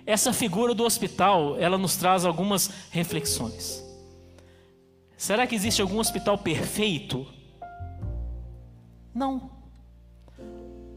essa 0.06 0.34
figura 0.34 0.74
do 0.74 0.84
hospital, 0.84 1.58
ela 1.60 1.78
nos 1.78 1.96
traz 1.96 2.26
algumas 2.26 2.70
reflexões. 2.90 3.84
Será 5.16 5.46
que 5.46 5.54
existe 5.54 5.82
algum 5.82 6.00
hospital 6.00 6.38
perfeito? 6.40 7.28
Não. 9.14 9.52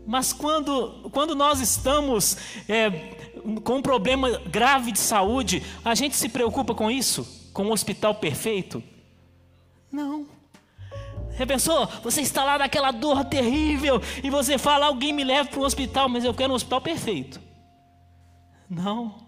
Mas 0.07 0.33
quando, 0.33 1.11
quando 1.11 1.35
nós 1.35 1.61
estamos 1.61 2.37
é, 2.69 2.91
com 3.63 3.77
um 3.77 3.83
problema 3.83 4.39
grave 4.39 4.93
de 4.93 4.99
saúde, 4.99 5.63
a 5.85 5.95
gente 5.95 6.17
se 6.17 6.29
preocupa 6.29 6.75
com 6.75 6.91
isso? 6.91 7.51
Com 7.53 7.65
um 7.65 7.73
hospital 7.73 8.15
perfeito? 8.15 8.83
Não. 9.93 10.27
Você 11.37 11.47
pensou? 11.47 11.87
Você 12.03 12.21
está 12.21 12.45
lá 12.45 12.59
naquela 12.59 12.91
dor 12.91 13.25
terrível 13.25 14.01
e 14.23 14.31
você 14.31 14.57
fala: 14.57 14.87
alguém 14.87 15.13
me 15.13 15.25
leva 15.25 15.49
para 15.49 15.61
um 15.61 15.65
hospital, 15.65 16.09
mas 16.09 16.25
eu 16.25 16.33
quero 16.33 16.53
um 16.53 16.57
hospital 16.57 16.81
perfeito. 16.81 17.41
Não. 18.71 19.25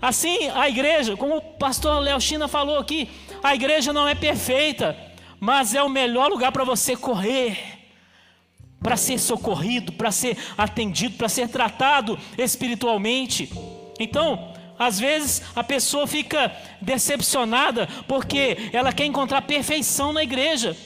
Assim, 0.00 0.48
a 0.48 0.68
igreja, 0.68 1.16
como 1.16 1.36
o 1.36 1.40
pastor 1.40 2.00
Léo 2.00 2.20
China 2.20 2.46
falou 2.46 2.78
aqui, 2.78 3.10
a 3.42 3.54
igreja 3.54 3.92
não 3.92 4.06
é 4.06 4.14
perfeita, 4.14 4.96
mas 5.40 5.74
é 5.74 5.82
o 5.82 5.88
melhor 5.88 6.30
lugar 6.30 6.52
para 6.52 6.62
você 6.62 6.96
correr, 6.96 7.58
para 8.80 8.96
ser 8.96 9.18
socorrido, 9.18 9.92
para 9.92 10.12
ser 10.12 10.36
atendido, 10.56 11.16
para 11.16 11.28
ser 11.28 11.48
tratado 11.48 12.16
espiritualmente. 12.36 13.50
Então, 13.98 14.52
às 14.78 14.98
vezes 14.98 15.42
a 15.54 15.64
pessoa 15.64 16.06
fica 16.06 16.54
decepcionada 16.80 17.88
porque 18.06 18.70
ela 18.72 18.92
quer 18.92 19.06
encontrar 19.06 19.42
perfeição 19.42 20.12
na 20.12 20.22
igreja, 20.22 20.76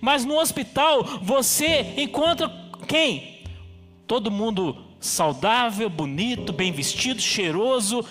mas 0.00 0.24
no 0.24 0.38
hospital 0.38 1.04
você 1.22 1.94
encontra 1.96 2.50
quem? 2.86 3.42
Todo 4.06 4.30
mundo 4.30 4.76
saudável, 5.00 5.90
bonito, 5.90 6.52
bem 6.52 6.72
vestido, 6.72 7.20
cheiroso. 7.20 8.04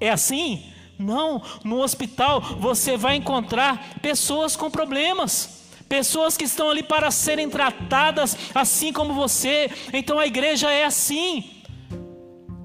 É 0.00 0.10
assim? 0.10 0.62
Não, 0.98 1.42
no 1.64 1.82
hospital 1.82 2.40
você 2.40 2.96
vai 2.96 3.16
encontrar 3.16 3.98
pessoas 4.00 4.54
com 4.54 4.70
problemas, 4.70 5.64
pessoas 5.88 6.36
que 6.36 6.44
estão 6.44 6.70
ali 6.70 6.82
para 6.82 7.10
serem 7.10 7.48
tratadas 7.48 8.36
assim 8.54 8.92
como 8.92 9.12
você. 9.12 9.70
Então 9.92 10.18
a 10.18 10.26
igreja 10.26 10.70
é 10.70 10.84
assim. 10.84 11.53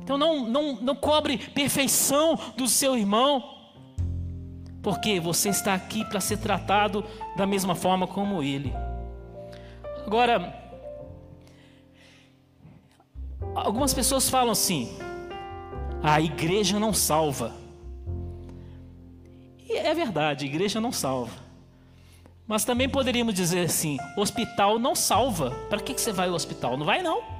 Então 0.09 0.17
não, 0.17 0.43
não, 0.49 0.75
não 0.81 0.95
cobre 0.95 1.37
perfeição 1.37 2.35
do 2.57 2.67
seu 2.67 2.97
irmão, 2.97 3.43
porque 4.81 5.19
você 5.19 5.49
está 5.49 5.75
aqui 5.75 6.03
para 6.03 6.19
ser 6.19 6.37
tratado 6.37 7.05
da 7.37 7.45
mesma 7.45 7.75
forma 7.75 8.07
como 8.07 8.41
ele. 8.41 8.73
Agora, 10.03 10.57
Algumas 13.53 13.93
pessoas 13.93 14.27
falam 14.27 14.51
assim: 14.51 14.97
a 16.01 16.19
igreja 16.19 16.79
não 16.79 16.91
salva. 16.91 17.53
E 19.67 19.73
é 19.73 19.93
verdade, 19.93 20.45
a 20.45 20.47
igreja 20.47 20.81
não 20.81 20.91
salva. 20.91 21.37
Mas 22.47 22.65
também 22.65 22.89
poderíamos 22.89 23.35
dizer 23.35 23.65
assim: 23.65 23.99
hospital 24.17 24.79
não 24.79 24.95
salva. 24.95 25.51
Para 25.69 25.79
que, 25.79 25.93
que 25.93 26.01
você 26.01 26.11
vai 26.11 26.29
ao 26.29 26.33
hospital? 26.33 26.77
Não 26.77 26.85
vai, 26.85 27.03
não. 27.03 27.38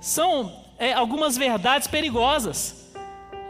São 0.00 0.52
é, 0.78 0.92
algumas 0.92 1.36
verdades 1.36 1.88
perigosas. 1.88 2.92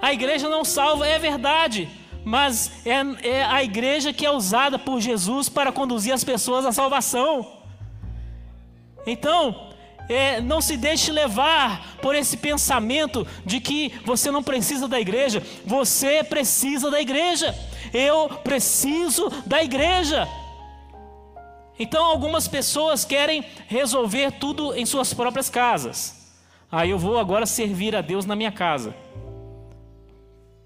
A 0.00 0.12
igreja 0.12 0.48
não 0.48 0.64
salva, 0.64 1.06
é 1.06 1.18
verdade, 1.18 1.88
mas 2.24 2.86
é, 2.86 3.28
é 3.28 3.44
a 3.44 3.62
igreja 3.62 4.12
que 4.12 4.24
é 4.24 4.30
usada 4.30 4.78
por 4.78 5.00
Jesus 5.00 5.48
para 5.48 5.72
conduzir 5.72 6.12
as 6.12 6.24
pessoas 6.24 6.64
à 6.64 6.72
salvação. 6.72 7.58
Então, 9.06 9.72
é, 10.08 10.40
não 10.40 10.60
se 10.60 10.76
deixe 10.76 11.12
levar 11.12 11.96
por 12.00 12.14
esse 12.14 12.36
pensamento 12.36 13.26
de 13.44 13.60
que 13.60 13.92
você 14.04 14.30
não 14.30 14.42
precisa 14.42 14.88
da 14.88 14.98
igreja. 14.98 15.42
Você 15.64 16.24
precisa 16.24 16.90
da 16.90 17.00
igreja. 17.00 17.54
Eu 17.92 18.28
preciso 18.42 19.28
da 19.46 19.62
igreja. 19.62 20.26
Então, 21.78 22.04
algumas 22.04 22.48
pessoas 22.48 23.04
querem 23.04 23.44
resolver 23.66 24.32
tudo 24.32 24.74
em 24.74 24.86
suas 24.86 25.12
próprias 25.12 25.48
casas. 25.50 26.17
Aí 26.70 26.90
eu 26.90 26.98
vou 26.98 27.18
agora 27.18 27.46
servir 27.46 27.96
a 27.96 28.00
Deus 28.00 28.26
na 28.26 28.36
minha 28.36 28.52
casa. 28.52 28.94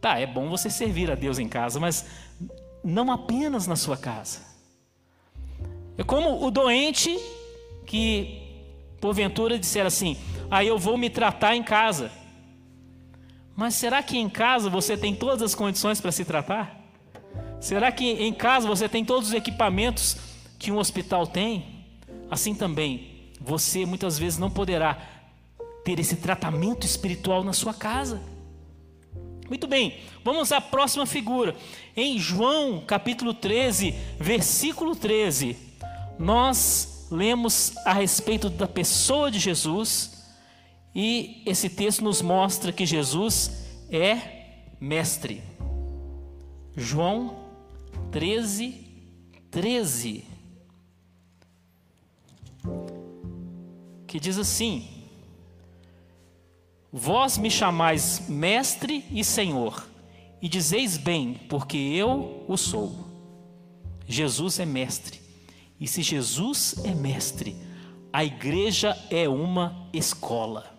Tá, 0.00 0.18
é 0.18 0.26
bom 0.26 0.48
você 0.48 0.68
servir 0.68 1.10
a 1.10 1.14
Deus 1.14 1.38
em 1.38 1.48
casa, 1.48 1.78
mas 1.78 2.04
não 2.82 3.12
apenas 3.12 3.66
na 3.68 3.76
sua 3.76 3.96
casa. 3.96 4.40
É 5.96 6.02
como 6.02 6.44
o 6.44 6.50
doente 6.50 7.16
que 7.86 8.42
porventura 9.00 9.58
disser 9.58 9.86
assim: 9.86 10.16
aí 10.50 10.66
ah, 10.66 10.70
eu 10.70 10.78
vou 10.78 10.98
me 10.98 11.08
tratar 11.08 11.54
em 11.54 11.62
casa. 11.62 12.10
Mas 13.54 13.74
será 13.74 14.02
que 14.02 14.18
em 14.18 14.28
casa 14.28 14.68
você 14.68 14.96
tem 14.96 15.14
todas 15.14 15.42
as 15.42 15.54
condições 15.54 16.00
para 16.00 16.10
se 16.10 16.24
tratar? 16.24 16.80
Será 17.60 17.92
que 17.92 18.04
em 18.04 18.32
casa 18.32 18.66
você 18.66 18.88
tem 18.88 19.04
todos 19.04 19.28
os 19.28 19.34
equipamentos 19.34 20.16
que 20.58 20.72
um 20.72 20.78
hospital 20.78 21.26
tem? 21.26 21.84
Assim 22.28 22.54
também, 22.54 23.30
você 23.40 23.84
muitas 23.84 24.18
vezes 24.18 24.38
não 24.38 24.50
poderá 24.50 24.98
ter 25.84 25.98
esse 25.98 26.16
tratamento 26.16 26.86
espiritual 26.86 27.42
na 27.42 27.52
sua 27.52 27.74
casa. 27.74 28.20
Muito 29.48 29.66
bem, 29.66 29.98
vamos 30.24 30.50
à 30.52 30.60
próxima 30.60 31.04
figura. 31.04 31.54
Em 31.96 32.18
João 32.18 32.82
capítulo 32.86 33.34
13, 33.34 33.94
versículo 34.18 34.96
13, 34.96 35.56
nós 36.18 37.06
lemos 37.10 37.76
a 37.84 37.92
respeito 37.92 38.48
da 38.48 38.66
pessoa 38.66 39.30
de 39.30 39.38
Jesus 39.38 40.24
e 40.94 41.42
esse 41.44 41.68
texto 41.68 42.02
nos 42.02 42.22
mostra 42.22 42.72
que 42.72 42.86
Jesus 42.86 43.50
é 43.90 44.72
mestre. 44.80 45.42
João 46.76 47.36
13, 48.10 48.86
13, 49.50 50.24
que 54.06 54.18
diz 54.18 54.38
assim: 54.38 55.01
Vós 56.92 57.38
me 57.38 57.50
chamais 57.50 58.28
mestre 58.28 59.02
e 59.10 59.24
senhor, 59.24 59.88
e 60.42 60.48
dizeis 60.48 60.98
bem, 60.98 61.40
porque 61.48 61.78
eu 61.78 62.44
o 62.46 62.56
sou. 62.58 62.94
Jesus 64.06 64.60
é 64.60 64.66
mestre. 64.66 65.18
E 65.80 65.86
se 65.86 66.02
Jesus 66.02 66.74
é 66.84 66.94
mestre, 66.94 67.56
a 68.12 68.22
igreja 68.22 68.94
é 69.10 69.26
uma 69.26 69.88
escola. 69.90 70.70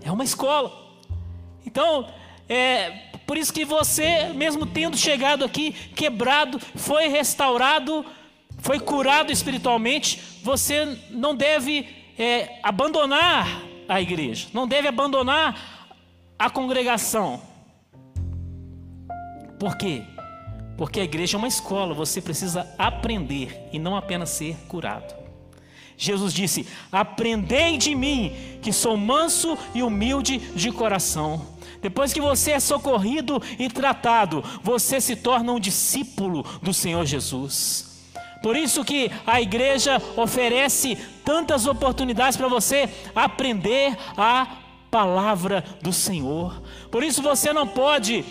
É 0.00 0.12
uma 0.12 0.22
escola. 0.22 0.72
Então, 1.66 2.08
é 2.48 3.10
por 3.26 3.36
isso 3.36 3.52
que 3.52 3.64
você, 3.64 4.32
mesmo 4.32 4.64
tendo 4.64 4.96
chegado 4.96 5.44
aqui 5.44 5.72
quebrado, 5.72 6.60
foi 6.76 7.08
restaurado, 7.08 8.06
foi 8.58 8.78
curado 8.78 9.32
espiritualmente, 9.32 10.22
você 10.42 10.96
não 11.10 11.34
deve 11.34 11.88
é, 12.16 12.60
abandonar 12.62 13.66
a 13.88 14.00
igreja, 14.00 14.48
não 14.52 14.68
deve 14.68 14.86
abandonar 14.86 15.88
a 16.38 16.50
congregação. 16.50 17.40
Por 19.58 19.76
quê? 19.76 20.04
Porque 20.76 21.00
a 21.00 21.04
igreja 21.04 21.36
é 21.36 21.38
uma 21.38 21.48
escola, 21.48 21.94
você 21.94 22.20
precisa 22.20 22.72
aprender 22.78 23.68
e 23.72 23.78
não 23.78 23.96
apenas 23.96 24.30
ser 24.30 24.54
curado. 24.68 25.12
Jesus 25.96 26.32
disse: 26.32 26.68
Aprendei 26.92 27.76
de 27.76 27.94
mim, 27.94 28.32
que 28.62 28.72
sou 28.72 28.96
manso 28.96 29.58
e 29.74 29.82
humilde 29.82 30.38
de 30.38 30.70
coração. 30.70 31.44
Depois 31.82 32.12
que 32.12 32.20
você 32.20 32.52
é 32.52 32.60
socorrido 32.60 33.42
e 33.58 33.68
tratado, 33.68 34.44
você 34.62 35.00
se 35.00 35.16
torna 35.16 35.52
um 35.52 35.60
discípulo 35.60 36.44
do 36.62 36.72
Senhor 36.72 37.04
Jesus. 37.04 37.87
Por 38.42 38.56
isso 38.56 38.84
que 38.84 39.10
a 39.26 39.40
igreja 39.40 40.00
oferece 40.16 40.96
tantas 41.24 41.66
oportunidades 41.66 42.36
para 42.36 42.48
você 42.48 42.88
aprender 43.14 43.96
a 44.16 44.58
palavra 44.90 45.64
do 45.82 45.92
Senhor. 45.92 46.62
Por 46.90 47.02
isso 47.02 47.22
você 47.22 47.52
não 47.52 47.66
pode 47.66 48.24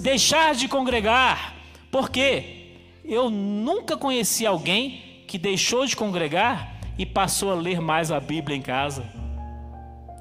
deixar 0.00 0.54
de 0.54 0.68
congregar. 0.68 1.54
Por 1.90 2.10
quê? 2.10 2.76
Eu 3.04 3.30
nunca 3.30 3.96
conheci 3.96 4.44
alguém 4.44 5.24
que 5.26 5.38
deixou 5.38 5.86
de 5.86 5.96
congregar 5.96 6.76
e 6.98 7.06
passou 7.06 7.52
a 7.52 7.54
ler 7.54 7.80
mais 7.80 8.10
a 8.10 8.20
Bíblia 8.20 8.56
em 8.56 8.62
casa. 8.62 9.04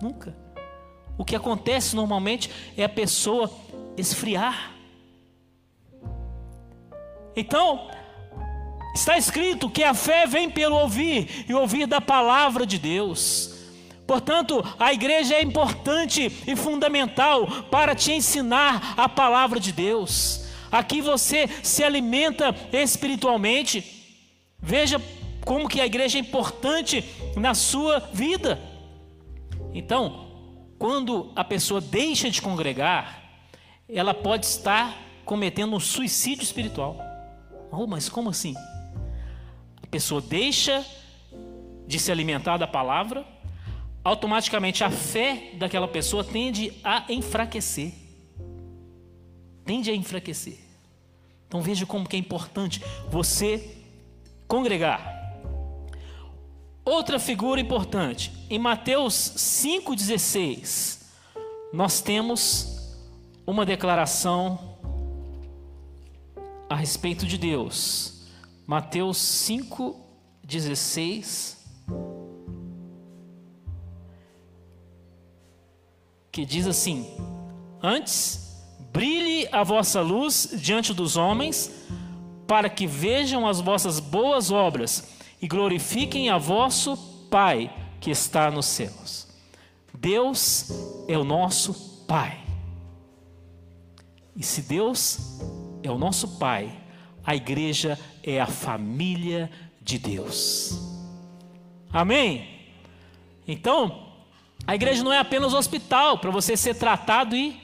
Nunca. 0.02 0.36
O 1.18 1.26
que 1.26 1.36
acontece 1.36 1.96
normalmente 1.96 2.50
é 2.78 2.84
a 2.84 2.90
pessoa 2.90 3.52
esfriar. 3.98 4.74
Então, 7.36 7.90
está 8.98 9.18
escrito 9.18 9.70
que 9.70 9.84
a 9.84 9.94
fé 9.94 10.26
vem 10.26 10.50
pelo 10.50 10.76
ouvir 10.76 11.46
e 11.48 11.54
ouvir 11.54 11.86
da 11.86 12.02
palavra 12.02 12.66
de 12.66 12.78
Deus. 12.80 13.56
Portanto, 14.06 14.64
a 14.80 14.92
igreja 14.92 15.36
é 15.36 15.42
importante 15.42 16.32
e 16.48 16.56
fundamental 16.56 17.46
para 17.70 17.94
te 17.94 18.12
ensinar 18.12 18.96
a 18.98 19.08
palavra 19.08 19.60
de 19.60 19.72
Deus. 19.72 20.46
Aqui 20.72 21.02
você 21.02 21.48
se 21.62 21.84
alimenta 21.84 22.56
espiritualmente. 22.72 23.84
Veja 24.60 25.02
como 25.46 25.68
que 25.68 25.80
a 25.80 25.86
igreja 25.86 26.18
é 26.18 26.22
importante 26.22 27.06
na 27.36 27.54
sua 27.54 28.00
vida. 28.00 28.60
Então, 29.74 30.28
quando 30.80 31.32
a 31.36 31.44
pessoa 31.44 31.80
deixa 31.80 32.30
de 32.32 32.42
congregar, 32.42 33.24
ela 33.88 34.14
pode 34.14 34.46
estar 34.46 34.98
cometendo 35.24 35.76
um 35.76 35.80
suicídio 35.80 36.44
espiritual. 36.44 36.98
Oh, 37.72 37.86
mas 37.86 38.10
como 38.10 38.30
assim? 38.30 38.56
A 39.88 39.90
pessoa 39.90 40.20
deixa 40.20 40.86
de 41.88 41.98
se 41.98 42.12
alimentar 42.12 42.58
da 42.58 42.68
palavra, 42.68 43.26
automaticamente 44.04 44.84
a 44.84 44.92
fé 44.92 45.52
daquela 45.54 45.88
pessoa 45.88 46.26
tende 46.26 46.74
a 46.84 47.06
enfraquecer. 47.10 47.94
Tende 49.64 49.90
a 49.90 49.96
enfraquecer. 49.96 50.60
Então 51.48 51.62
veja 51.62 51.86
como 51.86 52.08
que 52.08 52.18
é 52.18 52.20
importante 52.20 52.84
você 53.10 53.78
congregar. 54.46 55.16
Outra 56.84 57.18
figura 57.18 57.62
importante, 57.62 58.34
em 58.50 58.60
Mateus 58.60 59.14
5,16, 59.38 61.00
nós 61.72 62.02
temos 62.02 62.98
uma 63.46 63.66
declaração 63.66 64.78
a 66.70 66.76
respeito 66.76 67.26
de 67.26 67.38
Deus. 67.38 68.17
Mateus 68.68 69.18
5,16, 69.18 71.58
que 76.30 76.46
diz 76.46 76.68
assim: 76.68 77.08
Antes, 77.82 78.62
brilhe 78.92 79.48
a 79.54 79.64
vossa 79.64 80.02
luz 80.02 80.50
diante 80.58 80.94
dos 80.94 81.16
homens, 81.16 81.72
para 82.46 82.70
que 82.70 82.86
vejam 82.86 83.48
as 83.48 83.62
vossas 83.62 84.02
boas 84.02 84.52
obras 84.52 85.16
e 85.42 85.48
glorifiquem 85.48 86.30
a 86.30 86.38
vosso 86.38 86.98
Pai 87.32 87.74
que 88.02 88.12
está 88.12 88.52
nos 88.52 88.66
céus. 88.66 89.30
Deus 89.94 90.70
é 91.08 91.18
o 91.18 91.24
nosso 91.24 92.06
Pai. 92.06 92.38
E 94.36 94.44
se 94.44 94.62
Deus 94.62 95.40
é 95.82 95.90
o 95.90 95.98
nosso 95.98 96.38
Pai, 96.38 96.84
a 97.24 97.34
igreja 97.36 97.98
a 98.42 98.46
família 98.46 99.50
de 99.82 99.98
Deus. 99.98 100.78
Amém? 101.92 102.48
Então, 103.48 104.08
a 104.66 104.76
igreja 104.76 105.04
não 105.04 105.14
é 105.14 105.20
apenas 105.20 105.54
um 105.54 105.58
hospital 105.58 106.18
para 106.18 106.30
você 106.30 106.58
ser 106.58 106.76
tratado 106.76 107.36
e 107.36 107.58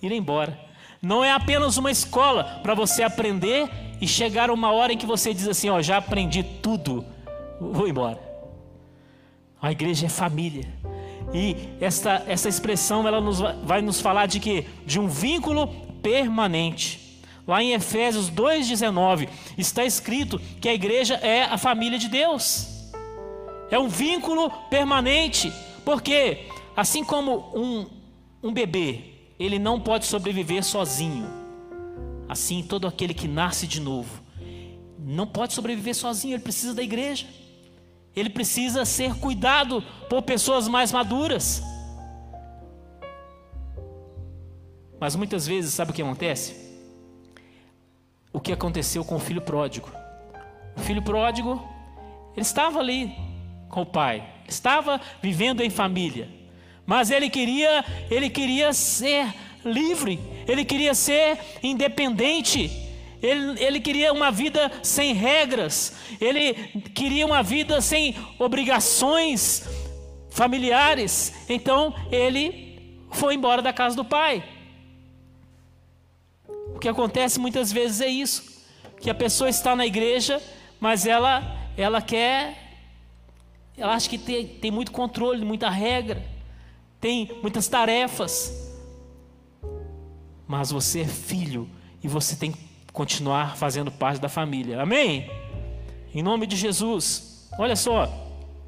ir 0.00 0.12
embora. 0.12 0.58
Não 1.02 1.24
é 1.24 1.32
apenas 1.32 1.76
uma 1.76 1.90
escola 1.90 2.60
para 2.62 2.74
você 2.74 3.02
aprender 3.02 3.68
e 4.00 4.06
chegar 4.06 4.50
uma 4.50 4.70
hora 4.70 4.92
em 4.92 4.96
que 4.96 5.04
você 5.04 5.34
diz 5.34 5.48
assim: 5.48 5.68
Ó, 5.68 5.82
já 5.82 5.96
aprendi 5.96 6.42
tudo, 6.42 7.04
vou 7.60 7.88
embora. 7.88 8.20
A 9.60 9.72
igreja 9.72 10.06
é 10.06 10.08
família. 10.08 10.72
E 11.32 11.56
essa, 11.80 12.22
essa 12.26 12.48
expressão 12.48 13.06
ela 13.06 13.20
nos, 13.20 13.40
vai 13.64 13.82
nos 13.82 14.00
falar 14.00 14.26
de 14.26 14.38
que 14.38 14.66
de 14.86 15.00
um 15.00 15.08
vínculo 15.08 15.68
permanente. 16.02 17.03
Lá 17.46 17.62
em 17.62 17.72
Efésios 17.72 18.30
2:19 18.30 19.28
está 19.58 19.84
escrito 19.84 20.38
que 20.60 20.68
a 20.68 20.74
igreja 20.74 21.14
é 21.16 21.42
a 21.42 21.58
família 21.58 21.98
de 21.98 22.08
Deus. 22.08 22.92
É 23.70 23.78
um 23.78 23.88
vínculo 23.88 24.50
permanente, 24.70 25.52
porque 25.84 26.46
assim 26.76 27.04
como 27.04 27.50
um, 27.54 27.86
um 28.42 28.52
bebê, 28.52 29.00
ele 29.38 29.58
não 29.58 29.80
pode 29.80 30.06
sobreviver 30.06 30.64
sozinho. 30.64 31.26
Assim 32.28 32.62
todo 32.62 32.86
aquele 32.86 33.12
que 33.12 33.28
nasce 33.28 33.66
de 33.66 33.80
novo 33.80 34.24
não 35.04 35.26
pode 35.26 35.52
sobreviver 35.52 35.94
sozinho, 35.94 36.34
ele 36.34 36.42
precisa 36.42 36.72
da 36.72 36.82
igreja. 36.82 37.26
Ele 38.16 38.30
precisa 38.30 38.84
ser 38.84 39.14
cuidado 39.14 39.82
por 40.08 40.22
pessoas 40.22 40.66
mais 40.66 40.92
maduras. 40.92 41.62
Mas 44.98 45.14
muitas 45.14 45.46
vezes, 45.46 45.74
sabe 45.74 45.90
o 45.90 45.94
que 45.94 46.00
acontece? 46.00 46.63
O 48.34 48.40
que 48.40 48.52
aconteceu 48.52 49.02
com 49.04 49.14
o 49.14 49.20
filho 49.20 49.40
pródigo. 49.40 49.90
O 50.76 50.80
filho 50.80 51.00
pródigo, 51.00 51.52
ele 52.36 52.42
estava 52.42 52.80
ali 52.80 53.14
com 53.68 53.82
o 53.82 53.86
pai, 53.86 54.28
estava 54.48 55.00
vivendo 55.22 55.62
em 55.62 55.70
família, 55.70 56.28
mas 56.84 57.10
ele 57.10 57.30
queria, 57.30 57.84
ele 58.10 58.28
queria 58.28 58.72
ser 58.72 59.32
livre, 59.64 60.20
ele 60.46 60.64
queria 60.64 60.94
ser 60.94 61.38
independente. 61.62 62.82
Ele, 63.22 63.64
ele 63.64 63.80
queria 63.80 64.12
uma 64.12 64.30
vida 64.30 64.70
sem 64.82 65.14
regras, 65.14 65.96
ele 66.20 66.52
queria 66.92 67.24
uma 67.24 67.42
vida 67.42 67.80
sem 67.80 68.14
obrigações 68.38 69.66
familiares. 70.28 71.32
Então 71.48 71.94
ele 72.12 72.98
foi 73.12 73.34
embora 73.34 73.62
da 73.62 73.72
casa 73.72 73.96
do 73.96 74.04
pai. 74.04 74.42
Que 76.84 76.88
acontece 76.90 77.40
muitas 77.40 77.72
vezes 77.72 78.02
é 78.02 78.08
isso, 78.08 78.44
que 79.00 79.08
a 79.08 79.14
pessoa 79.14 79.48
está 79.48 79.74
na 79.74 79.86
igreja, 79.86 80.38
mas 80.78 81.06
ela 81.06 81.70
ela 81.78 82.02
quer 82.02 82.58
ela 83.74 83.94
acha 83.94 84.06
que 84.06 84.18
tem, 84.18 84.46
tem 84.46 84.70
muito 84.70 84.92
controle, 84.92 85.42
muita 85.46 85.70
regra, 85.70 86.22
tem 87.00 87.30
muitas 87.40 87.68
tarefas. 87.68 88.70
Mas 90.46 90.72
você 90.72 91.00
é 91.00 91.06
filho 91.06 91.70
e 92.02 92.06
você 92.06 92.36
tem 92.36 92.52
continuar 92.92 93.56
fazendo 93.56 93.90
parte 93.90 94.20
da 94.20 94.28
família. 94.28 94.82
Amém? 94.82 95.30
Em 96.14 96.22
nome 96.22 96.46
de 96.46 96.54
Jesus. 96.54 97.48
Olha 97.58 97.76
só. 97.76 98.04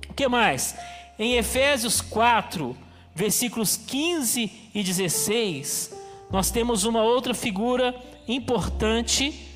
O 0.08 0.14
que 0.14 0.26
mais? 0.26 0.74
Em 1.18 1.34
Efésios 1.34 2.00
4, 2.00 2.74
versículos 3.14 3.76
15 3.76 4.70
e 4.74 4.82
16, 4.82 5.95
nós 6.30 6.50
temos 6.50 6.84
uma 6.84 7.02
outra 7.02 7.34
figura 7.34 7.94
importante 8.26 9.48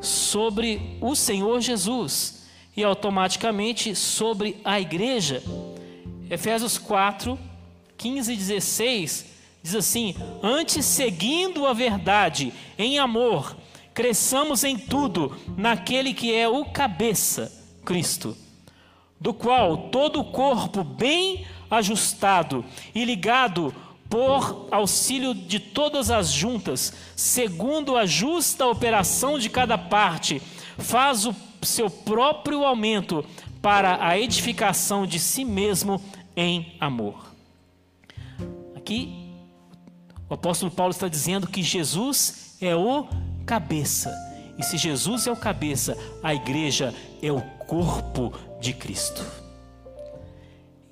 sobre 0.00 0.98
o 1.00 1.14
Senhor 1.14 1.60
Jesus 1.60 2.46
e 2.76 2.84
automaticamente 2.84 3.94
sobre 3.94 4.60
a 4.64 4.80
igreja. 4.80 5.42
Efésios 6.30 6.78
4, 6.78 7.38
15 7.96 8.32
e 8.32 8.36
16 8.36 9.26
diz 9.62 9.74
assim: 9.74 10.14
Antes, 10.42 10.84
seguindo 10.84 11.66
a 11.66 11.72
verdade 11.72 12.52
em 12.78 12.98
amor, 12.98 13.56
cresçamos 13.94 14.62
em 14.62 14.76
tudo 14.76 15.36
naquele 15.56 16.12
que 16.12 16.32
é 16.32 16.48
o 16.48 16.64
cabeça, 16.66 17.52
Cristo, 17.84 18.36
do 19.20 19.32
qual 19.32 19.88
todo 19.88 20.20
o 20.20 20.24
corpo 20.24 20.84
bem 20.84 21.46
ajustado 21.70 22.64
e 22.94 23.04
ligado 23.04 23.74
por 24.16 24.68
auxílio 24.70 25.34
de 25.34 25.60
todas 25.60 26.10
as 26.10 26.32
juntas, 26.32 26.90
segundo 27.14 27.98
a 27.98 28.06
justa 28.06 28.66
operação 28.66 29.38
de 29.38 29.50
cada 29.50 29.76
parte, 29.76 30.40
faz 30.78 31.26
o 31.26 31.36
seu 31.60 31.90
próprio 31.90 32.64
aumento 32.64 33.22
para 33.60 34.02
a 34.02 34.18
edificação 34.18 35.06
de 35.06 35.20
si 35.20 35.44
mesmo 35.44 36.02
em 36.34 36.78
amor. 36.80 37.26
Aqui, 38.74 39.34
o 40.30 40.32
apóstolo 40.32 40.72
Paulo 40.72 40.92
está 40.92 41.08
dizendo 41.08 41.46
que 41.46 41.62
Jesus 41.62 42.56
é 42.58 42.74
o 42.74 43.06
cabeça. 43.44 44.10
E 44.56 44.62
se 44.62 44.78
Jesus 44.78 45.26
é 45.26 45.30
o 45.30 45.36
cabeça, 45.36 45.94
a 46.22 46.34
igreja 46.34 46.94
é 47.20 47.30
o 47.30 47.42
corpo 47.66 48.32
de 48.62 48.72
Cristo. 48.72 49.45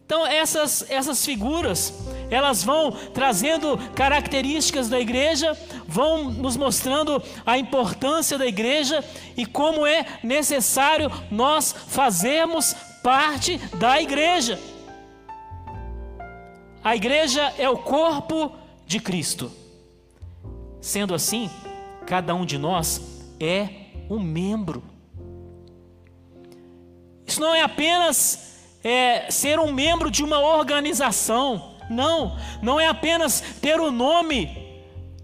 Então 0.06 0.26
essas, 0.26 0.84
essas 0.90 1.24
figuras, 1.24 1.92
elas 2.30 2.62
vão 2.62 2.92
trazendo 2.92 3.78
características 3.94 4.88
da 4.88 5.00
igreja, 5.00 5.56
vão 5.86 6.30
nos 6.30 6.56
mostrando 6.56 7.22
a 7.44 7.56
importância 7.56 8.36
da 8.36 8.46
igreja 8.46 9.02
e 9.36 9.46
como 9.46 9.86
é 9.86 10.04
necessário 10.22 11.10
nós 11.30 11.74
fazermos 11.88 12.74
parte 13.02 13.56
da 13.76 14.00
igreja. 14.00 14.60
A 16.82 16.94
igreja 16.94 17.54
é 17.56 17.68
o 17.68 17.78
corpo 17.78 18.52
de 18.86 19.00
Cristo. 19.00 19.50
Sendo 20.82 21.14
assim, 21.14 21.50
cada 22.06 22.34
um 22.34 22.44
de 22.44 22.58
nós 22.58 23.00
é 23.40 23.68
um 24.10 24.18
membro. 24.18 24.82
Isso 27.26 27.40
não 27.40 27.54
é 27.54 27.62
apenas 27.62 28.53
é, 28.84 29.30
ser 29.30 29.58
um 29.58 29.72
membro 29.72 30.10
de 30.10 30.22
uma 30.22 30.38
organização. 30.38 31.72
Não, 31.88 32.36
não 32.62 32.78
é 32.78 32.86
apenas 32.86 33.40
ter 33.60 33.80
o 33.80 33.90
nome 33.90 34.64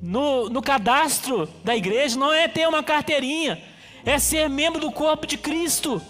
no, 0.00 0.48
no 0.48 0.62
cadastro 0.62 1.46
da 1.62 1.76
igreja, 1.76 2.18
não 2.18 2.32
é 2.32 2.48
ter 2.48 2.66
uma 2.66 2.82
carteirinha, 2.82 3.62
é 4.04 4.18
ser 4.18 4.48
membro 4.48 4.80
do 4.80 4.90
corpo 4.90 5.26
de 5.26 5.36
Cristo. 5.36 6.00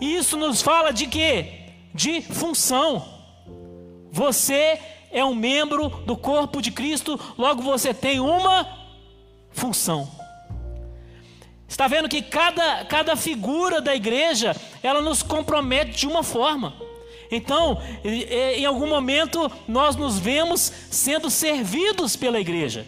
Isso 0.00 0.36
nos 0.38 0.62
fala 0.62 0.92
de 0.92 1.06
quê? 1.06 1.72
De 1.94 2.22
função. 2.22 3.06
Você 4.10 4.80
é 5.12 5.24
um 5.24 5.34
membro 5.34 5.88
do 6.06 6.16
corpo 6.16 6.62
de 6.62 6.70
Cristo, 6.70 7.20
logo 7.36 7.62
você 7.62 7.92
tem 7.92 8.20
uma 8.20 8.66
função. 9.50 10.19
Está 11.70 11.86
vendo 11.86 12.08
que 12.08 12.20
cada, 12.20 12.84
cada 12.84 13.14
figura 13.14 13.80
da 13.80 13.94
igreja, 13.94 14.56
ela 14.82 15.00
nos 15.00 15.22
compromete 15.22 15.92
de 15.92 16.06
uma 16.08 16.24
forma. 16.24 16.74
Então, 17.30 17.80
em 18.04 18.66
algum 18.66 18.88
momento, 18.88 19.50
nós 19.68 19.94
nos 19.94 20.18
vemos 20.18 20.60
sendo 20.90 21.30
servidos 21.30 22.16
pela 22.16 22.40
igreja, 22.40 22.84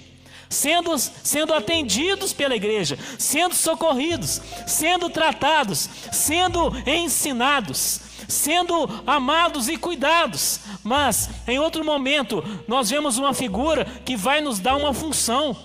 sendo, 0.48 0.98
sendo 0.98 1.54
atendidos 1.54 2.32
pela 2.32 2.56
igreja, 2.56 2.98
sendo 3.20 3.54
socorridos, 3.54 4.42
sendo 4.66 5.08
tratados, 5.08 5.88
sendo 6.10 6.72
ensinados, 6.84 8.00
sendo 8.26 8.74
amados 9.06 9.68
e 9.68 9.76
cuidados. 9.76 10.58
Mas, 10.82 11.30
em 11.46 11.60
outro 11.60 11.84
momento, 11.84 12.42
nós 12.66 12.90
vemos 12.90 13.16
uma 13.16 13.32
figura 13.32 13.84
que 14.04 14.16
vai 14.16 14.40
nos 14.40 14.58
dar 14.58 14.74
uma 14.74 14.92
função, 14.92 15.56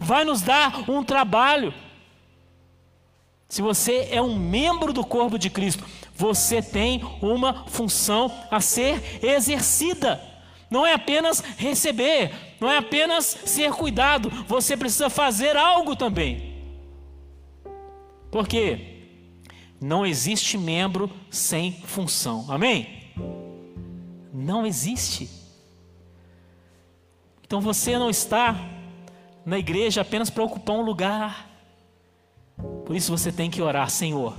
vai 0.00 0.24
nos 0.24 0.42
dar 0.42 0.90
um 0.90 1.04
trabalho 1.04 1.72
se 3.48 3.62
você 3.62 4.08
é 4.10 4.20
um 4.20 4.38
membro 4.38 4.92
do 4.92 5.04
corpo 5.04 5.38
de 5.38 5.48
Cristo, 5.48 5.84
você 6.14 6.60
tem 6.60 7.02
uma 7.22 7.64
função 7.66 8.30
a 8.50 8.60
ser 8.60 9.24
exercida. 9.24 10.22
Não 10.70 10.86
é 10.86 10.92
apenas 10.92 11.40
receber, 11.56 12.30
não 12.60 12.70
é 12.70 12.76
apenas 12.76 13.24
ser 13.24 13.72
cuidado, 13.72 14.28
você 14.46 14.76
precisa 14.76 15.08
fazer 15.08 15.56
algo 15.56 15.96
também. 15.96 16.58
Porque 18.30 18.98
não 19.80 20.04
existe 20.04 20.58
membro 20.58 21.10
sem 21.30 21.72
função. 21.72 22.44
Amém? 22.50 23.12
Não 24.32 24.66
existe. 24.66 25.30
Então 27.46 27.62
você 27.62 27.96
não 27.96 28.10
está 28.10 28.54
na 29.46 29.58
igreja 29.58 30.02
apenas 30.02 30.28
para 30.28 30.44
ocupar 30.44 30.76
um 30.76 30.82
lugar. 30.82 31.47
Por 32.84 32.96
isso 32.96 33.16
você 33.16 33.30
tem 33.30 33.50
que 33.50 33.62
orar, 33.62 33.90
Senhor. 33.90 34.36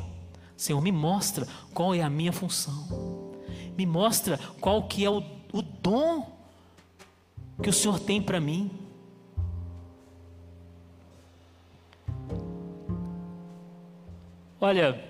Senhor, 0.58 0.82
me 0.82 0.92
mostra 0.92 1.48
qual 1.74 1.96
é 1.96 2.02
a 2.02 2.10
minha 2.10 2.34
função. 2.34 3.32
Me 3.78 3.86
mostra 3.86 4.40
qual 4.60 4.84
que 4.84 5.06
é 5.06 5.10
o, 5.10 5.24
o 5.54 5.62
dom 5.62 6.38
que 7.62 7.70
o 7.70 7.74
Senhor 7.74 8.00
tem 8.00 8.22
para 8.22 8.40
mim. 8.40 8.72
Olha, 14.60 15.02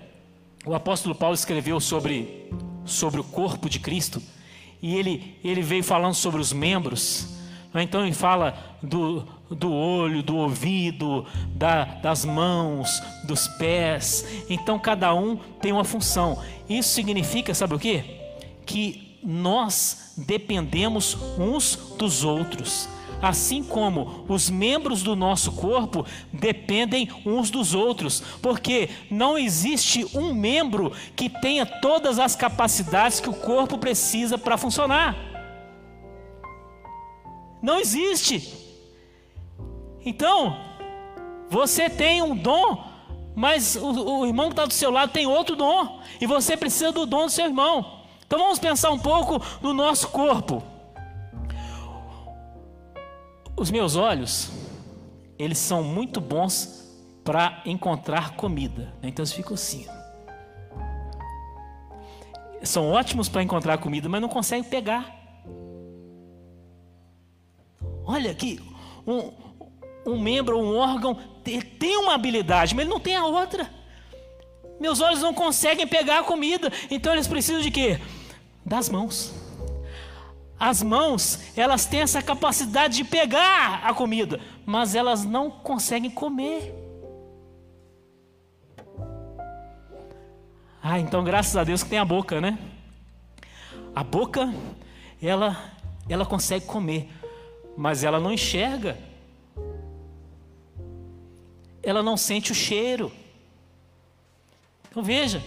o 0.64 0.74
apóstolo 0.74 1.14
Paulo 1.14 1.34
escreveu 1.34 1.80
sobre, 1.80 2.48
sobre 2.84 3.20
o 3.20 3.24
corpo 3.24 3.68
de 3.68 3.80
Cristo 3.80 4.22
e 4.80 4.94
ele, 4.94 5.36
ele 5.42 5.62
veio 5.62 5.82
falando 5.82 6.14
sobre 6.14 6.40
os 6.40 6.52
membros. 6.52 7.26
Então 7.74 8.04
ele 8.04 8.14
fala 8.14 8.76
do, 8.82 9.26
do 9.50 9.72
olho, 9.72 10.22
do 10.22 10.36
ouvido, 10.36 11.26
da, 11.54 11.84
das 11.84 12.24
mãos, 12.24 13.02
dos 13.24 13.48
pés. 13.48 14.24
Então 14.48 14.78
cada 14.78 15.14
um 15.14 15.36
tem 15.36 15.72
uma 15.72 15.84
função. 15.84 16.38
Isso 16.68 16.90
significa, 16.90 17.54
sabe 17.54 17.74
o 17.74 17.78
que? 17.78 18.04
Que 18.64 19.18
nós 19.22 20.14
dependemos 20.16 21.16
uns 21.38 21.76
dos 21.98 22.24
outros. 22.24 22.88
Assim 23.22 23.62
como 23.62 24.24
os 24.28 24.48
membros 24.48 25.02
do 25.02 25.14
nosso 25.14 25.52
corpo 25.52 26.06
dependem 26.32 27.10
uns 27.26 27.50
dos 27.50 27.74
outros, 27.74 28.20
porque 28.40 28.88
não 29.10 29.36
existe 29.36 30.06
um 30.16 30.32
membro 30.32 30.90
que 31.14 31.28
tenha 31.28 31.66
todas 31.66 32.18
as 32.18 32.34
capacidades 32.34 33.20
que 33.20 33.28
o 33.28 33.34
corpo 33.34 33.76
precisa 33.76 34.38
para 34.38 34.56
funcionar. 34.56 35.14
Não 37.62 37.78
existe. 37.78 38.59
Então, 40.04 40.56
você 41.48 41.90
tem 41.90 42.22
um 42.22 42.36
dom, 42.36 42.84
mas 43.34 43.76
o, 43.76 44.20
o 44.20 44.26
irmão 44.26 44.46
que 44.46 44.52
está 44.52 44.66
do 44.66 44.72
seu 44.72 44.90
lado 44.90 45.12
tem 45.12 45.26
outro 45.26 45.56
dom, 45.56 46.00
e 46.20 46.26
você 46.26 46.56
precisa 46.56 46.92
do 46.92 47.06
dom 47.06 47.26
do 47.26 47.30
seu 47.30 47.46
irmão. 47.46 48.00
Então 48.26 48.38
vamos 48.38 48.60
pensar 48.60 48.90
um 48.92 48.98
pouco 48.98 49.44
no 49.60 49.74
nosso 49.74 50.08
corpo. 50.08 50.62
Os 53.56 53.70
meus 53.70 53.96
olhos, 53.96 54.50
eles 55.36 55.58
são 55.58 55.82
muito 55.82 56.20
bons 56.20 56.88
para 57.24 57.60
encontrar 57.66 58.36
comida. 58.36 58.94
Né? 59.02 59.08
Então 59.08 59.24
eles 59.24 59.32
ficam 59.32 59.54
assim. 59.54 59.86
São 62.62 62.90
ótimos 62.90 63.28
para 63.28 63.42
encontrar 63.42 63.78
comida, 63.78 64.08
mas 64.08 64.20
não 64.20 64.28
conseguem 64.28 64.62
pegar. 64.62 65.12
Olha 68.04 68.30
aqui, 68.30 68.60
um, 69.06 69.32
um 70.06 70.18
membro, 70.18 70.58
um 70.58 70.76
órgão, 70.76 71.16
tem 71.44 71.96
uma 71.96 72.14
habilidade, 72.14 72.74
mas 72.74 72.84
ele 72.84 72.92
não 72.92 73.00
tem 73.00 73.16
a 73.16 73.24
outra. 73.24 73.68
Meus 74.80 75.00
olhos 75.00 75.20
não 75.20 75.34
conseguem 75.34 75.86
pegar 75.86 76.20
a 76.20 76.24
comida, 76.24 76.72
então 76.90 77.12
eles 77.12 77.28
precisam 77.28 77.60
de 77.60 77.70
quê? 77.70 78.00
Das 78.64 78.88
mãos. 78.88 79.34
As 80.58 80.82
mãos, 80.82 81.38
elas 81.56 81.86
têm 81.86 82.00
essa 82.00 82.22
capacidade 82.22 82.96
de 82.96 83.04
pegar 83.04 83.80
a 83.84 83.94
comida, 83.94 84.40
mas 84.66 84.94
elas 84.94 85.24
não 85.24 85.50
conseguem 85.50 86.10
comer. 86.10 86.74
Ah, 90.82 90.98
então 90.98 91.22
graças 91.22 91.56
a 91.56 91.64
Deus 91.64 91.82
que 91.82 91.90
tem 91.90 91.98
a 91.98 92.04
boca, 92.04 92.40
né? 92.40 92.58
A 93.94 94.02
boca, 94.02 94.52
ela, 95.22 95.72
ela 96.08 96.24
consegue 96.24 96.64
comer, 96.64 97.10
mas 97.76 98.02
ela 98.04 98.18
não 98.18 98.32
enxerga 98.32 98.96
ela 101.82 102.02
não 102.02 102.16
sente 102.16 102.52
o 102.52 102.54
cheiro. 102.54 103.12
Então 104.90 105.02
veja 105.02 105.42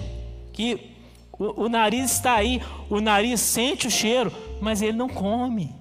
que 0.52 0.92
o, 1.32 1.64
o, 1.64 1.70
nariz 1.70 2.12
está 2.12 2.36
aí, 2.36 2.62
o 2.90 3.02
nariz 3.02 3.42
sente 3.42 3.88
o 3.88 3.92
cheiro, 3.92 4.32
mas 4.62 4.82
ele 4.82 4.98
não 4.98 5.10
come. 5.10 5.76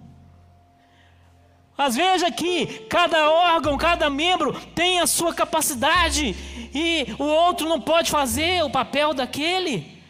Mas 1.77 1.97
veja 1.97 2.31
que 2.31 2.67
cada 2.89 3.31
órgão, 3.31 3.77
cada 3.77 4.11
membro 4.11 4.53
tem 4.75 5.01
a 5.01 5.07
sua 5.07 5.35
capacidade 5.35 6.37
e 6.75 7.07
o 7.19 7.25
outro 7.25 7.69
não 7.69 7.81
pode 7.81 8.11
fazer 8.11 8.63
o 8.63 8.71
papel 8.71 9.15
daquele. 9.15 10.01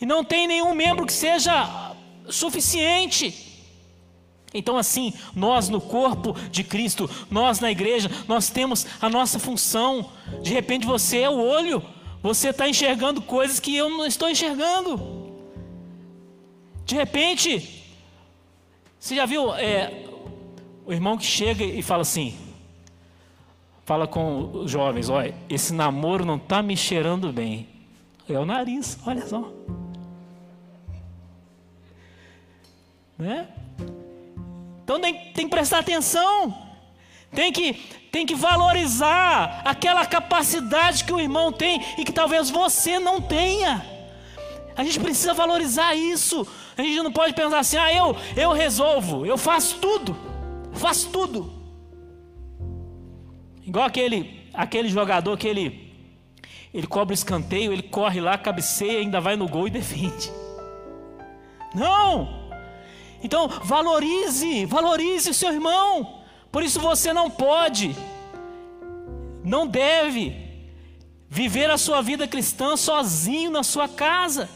E 0.00 0.06
não 0.06 0.22
tem 0.22 0.46
nenhum 0.46 0.74
membro 0.74 1.04
que 1.04 1.12
seja 1.12 1.94
suficiente. 2.30 3.47
Então, 4.52 4.78
assim, 4.78 5.12
nós 5.34 5.68
no 5.68 5.80
corpo 5.80 6.32
de 6.50 6.64
Cristo, 6.64 7.08
nós 7.30 7.60
na 7.60 7.70
igreja, 7.70 8.10
nós 8.26 8.48
temos 8.48 8.86
a 9.00 9.08
nossa 9.08 9.38
função. 9.38 10.10
De 10.42 10.52
repente 10.52 10.86
você 10.86 11.18
é 11.18 11.30
o 11.30 11.38
olho, 11.38 11.82
você 12.22 12.48
está 12.48 12.68
enxergando 12.68 13.20
coisas 13.20 13.60
que 13.60 13.76
eu 13.76 13.90
não 13.90 14.06
estou 14.06 14.28
enxergando. 14.28 15.18
De 16.84 16.94
repente, 16.94 17.84
você 18.98 19.14
já 19.14 19.26
viu 19.26 19.54
é, 19.54 20.06
o 20.86 20.92
irmão 20.92 21.18
que 21.18 21.24
chega 21.26 21.62
e 21.62 21.82
fala 21.82 22.00
assim: 22.00 22.34
fala 23.84 24.06
com 24.06 24.50
os 24.52 24.70
jovens, 24.70 25.10
olha, 25.10 25.34
esse 25.50 25.74
namoro 25.74 26.24
não 26.24 26.36
está 26.36 26.62
me 26.62 26.76
cheirando 26.76 27.30
bem. 27.30 27.68
É 28.26 28.38
o 28.38 28.46
nariz, 28.46 28.98
olha 29.06 29.26
só. 29.26 29.52
Né? 33.18 33.48
Então 34.88 34.98
tem, 34.98 35.14
tem 35.34 35.44
que 35.44 35.50
prestar 35.50 35.80
atenção. 35.80 36.56
Tem 37.30 37.52
que, 37.52 37.74
tem 38.10 38.24
que 38.24 38.34
valorizar 38.34 39.60
aquela 39.62 40.06
capacidade 40.06 41.04
que 41.04 41.12
o 41.12 41.20
irmão 41.20 41.52
tem 41.52 41.84
e 41.98 42.04
que 42.06 42.10
talvez 42.10 42.48
você 42.48 42.98
não 42.98 43.20
tenha. 43.20 43.84
A 44.74 44.82
gente 44.82 44.98
precisa 44.98 45.34
valorizar 45.34 45.94
isso. 45.94 46.48
A 46.74 46.80
gente 46.80 47.02
não 47.02 47.12
pode 47.12 47.34
pensar 47.34 47.58
assim, 47.58 47.76
ah, 47.76 47.92
eu, 47.92 48.16
eu 48.34 48.50
resolvo, 48.52 49.26
eu 49.26 49.36
faço 49.36 49.76
tudo, 49.76 50.16
faço 50.72 51.10
tudo. 51.10 51.52
Igual 53.66 53.84
aquele, 53.84 54.48
aquele 54.54 54.88
jogador 54.88 55.36
que 55.36 55.46
ele, 55.46 55.92
ele 56.72 56.86
cobra 56.86 57.12
escanteio, 57.12 57.74
ele 57.74 57.82
corre 57.82 58.22
lá, 58.22 58.38
cabeceia, 58.38 59.00
ainda 59.00 59.20
vai 59.20 59.36
no 59.36 59.46
gol 59.46 59.66
e 59.66 59.70
defende. 59.70 60.32
Não! 61.74 62.37
Então 63.22 63.48
valorize, 63.48 64.64
valorize 64.66 65.30
o 65.30 65.34
seu 65.34 65.52
irmão. 65.52 66.22
Por 66.50 66.62
isso 66.62 66.80
você 66.80 67.12
não 67.12 67.30
pode, 67.30 67.94
não 69.44 69.66
deve 69.66 70.48
viver 71.28 71.70
a 71.70 71.76
sua 71.76 72.00
vida 72.00 72.26
cristã 72.26 72.76
sozinho 72.76 73.50
na 73.50 73.62
sua 73.62 73.88
casa. 73.88 74.48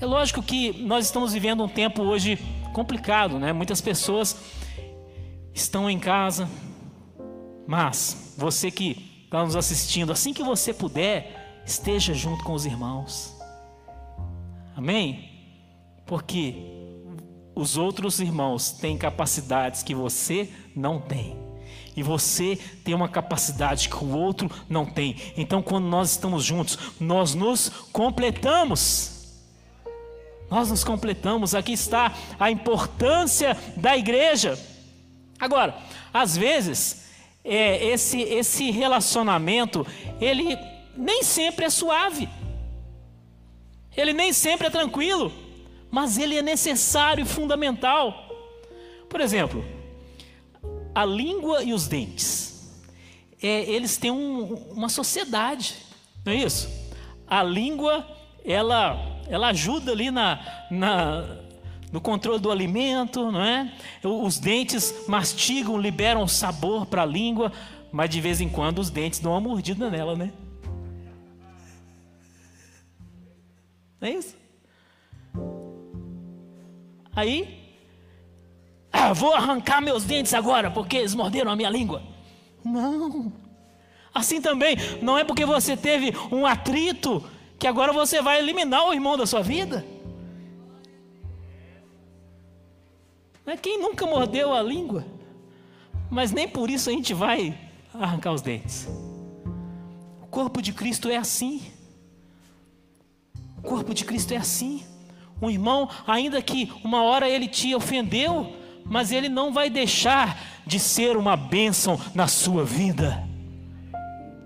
É 0.00 0.06
lógico 0.06 0.42
que 0.42 0.72
nós 0.72 1.06
estamos 1.06 1.32
vivendo 1.32 1.64
um 1.64 1.68
tempo 1.68 2.02
hoje 2.02 2.38
complicado, 2.72 3.38
né? 3.38 3.52
Muitas 3.52 3.80
pessoas 3.80 4.36
estão 5.52 5.90
em 5.90 5.98
casa, 5.98 6.48
mas 7.66 8.34
você 8.36 8.70
que 8.70 9.22
está 9.24 9.42
nos 9.42 9.56
assistindo, 9.56 10.12
assim 10.12 10.32
que 10.32 10.42
você 10.42 10.72
puder, 10.72 11.62
esteja 11.66 12.14
junto 12.14 12.44
com 12.44 12.52
os 12.52 12.64
irmãos. 12.64 13.36
Amém? 14.76 15.28
Porque 16.06 16.77
os 17.58 17.76
outros 17.76 18.20
irmãos 18.20 18.70
têm 18.70 18.96
capacidades 18.96 19.82
que 19.82 19.92
você 19.92 20.48
não 20.76 21.00
tem. 21.00 21.36
E 21.96 22.04
você 22.04 22.56
tem 22.84 22.94
uma 22.94 23.08
capacidade 23.08 23.88
que 23.88 23.96
o 23.96 24.16
outro 24.16 24.48
não 24.68 24.86
tem. 24.86 25.16
Então, 25.36 25.60
quando 25.60 25.86
nós 25.86 26.12
estamos 26.12 26.44
juntos, 26.44 26.78
nós 27.00 27.34
nos 27.34 27.68
completamos. 27.92 29.40
Nós 30.48 30.70
nos 30.70 30.84
completamos. 30.84 31.52
Aqui 31.52 31.72
está 31.72 32.14
a 32.38 32.48
importância 32.48 33.56
da 33.76 33.96
igreja. 33.96 34.56
Agora, 35.40 35.76
às 36.14 36.36
vezes, 36.36 37.08
é, 37.42 37.84
esse, 37.86 38.20
esse 38.20 38.70
relacionamento, 38.70 39.84
ele 40.20 40.56
nem 40.96 41.24
sempre 41.24 41.64
é 41.64 41.70
suave. 41.70 42.28
Ele 43.96 44.12
nem 44.12 44.32
sempre 44.32 44.68
é 44.68 44.70
tranquilo 44.70 45.47
mas 45.90 46.18
ele 46.18 46.36
é 46.36 46.42
necessário 46.42 47.22
e 47.22 47.26
fundamental. 47.26 48.28
Por 49.08 49.20
exemplo, 49.20 49.64
a 50.94 51.04
língua 51.04 51.62
e 51.62 51.72
os 51.72 51.86
dentes. 51.86 52.48
É, 53.40 53.70
eles 53.70 53.96
têm 53.96 54.10
um, 54.10 54.54
uma 54.72 54.88
sociedade, 54.88 55.76
não 56.24 56.32
é 56.32 56.36
isso? 56.36 56.68
A 57.26 57.42
língua, 57.42 58.04
ela, 58.44 58.98
ela 59.28 59.48
ajuda 59.48 59.92
ali 59.92 60.10
na, 60.10 60.66
na, 60.70 61.36
no 61.92 62.00
controle 62.00 62.40
do 62.40 62.50
alimento, 62.50 63.30
não 63.30 63.42
é? 63.42 63.72
Os 64.02 64.38
dentes 64.38 65.06
mastigam, 65.06 65.78
liberam 65.78 66.26
sabor 66.26 66.84
para 66.86 67.02
a 67.02 67.06
língua, 67.06 67.52
mas 67.92 68.10
de 68.10 68.20
vez 68.20 68.40
em 68.40 68.48
quando 68.48 68.80
os 68.80 68.90
dentes 68.90 69.20
dão 69.20 69.32
uma 69.32 69.40
mordida 69.40 69.88
nela, 69.88 70.16
né? 70.16 70.32
Não 74.00 74.08
é 74.08 74.12
isso? 74.12 74.37
Aí, 77.18 77.74
ah, 78.92 79.12
vou 79.12 79.34
arrancar 79.34 79.80
meus 79.80 80.04
dentes 80.04 80.32
agora 80.32 80.70
porque 80.70 80.98
eles 80.98 81.16
morderam 81.16 81.50
a 81.50 81.56
minha 81.56 81.68
língua. 81.68 82.00
Não. 82.64 83.32
Assim 84.14 84.40
também, 84.40 84.76
não 85.02 85.18
é 85.18 85.24
porque 85.24 85.44
você 85.44 85.76
teve 85.76 86.12
um 86.30 86.46
atrito 86.46 87.28
que 87.58 87.66
agora 87.66 87.92
você 87.92 88.22
vai 88.22 88.38
eliminar 88.38 88.86
o 88.86 88.92
irmão 88.92 89.16
da 89.16 89.26
sua 89.26 89.42
vida. 89.42 89.84
É 93.44 93.56
quem 93.56 93.80
nunca 93.80 94.06
mordeu 94.06 94.54
a 94.54 94.62
língua, 94.62 95.04
mas 96.08 96.30
nem 96.30 96.46
por 96.46 96.70
isso 96.70 96.88
a 96.88 96.92
gente 96.92 97.12
vai 97.14 97.58
arrancar 97.92 98.32
os 98.32 98.42
dentes. 98.42 98.86
O 100.22 100.26
corpo 100.30 100.62
de 100.62 100.72
Cristo 100.72 101.08
é 101.08 101.16
assim. 101.16 101.62
O 103.56 103.62
corpo 103.62 103.92
de 103.92 104.04
Cristo 104.04 104.32
é 104.32 104.36
assim. 104.36 104.84
Um 105.40 105.50
irmão, 105.50 105.88
ainda 106.06 106.42
que 106.42 106.72
uma 106.82 107.02
hora 107.02 107.28
ele 107.28 107.46
te 107.46 107.74
ofendeu, 107.74 108.52
mas 108.84 109.12
ele 109.12 109.28
não 109.28 109.52
vai 109.52 109.70
deixar 109.70 110.40
de 110.66 110.78
ser 110.78 111.16
uma 111.16 111.36
bênção 111.36 111.98
na 112.14 112.26
sua 112.26 112.64
vida. 112.64 113.26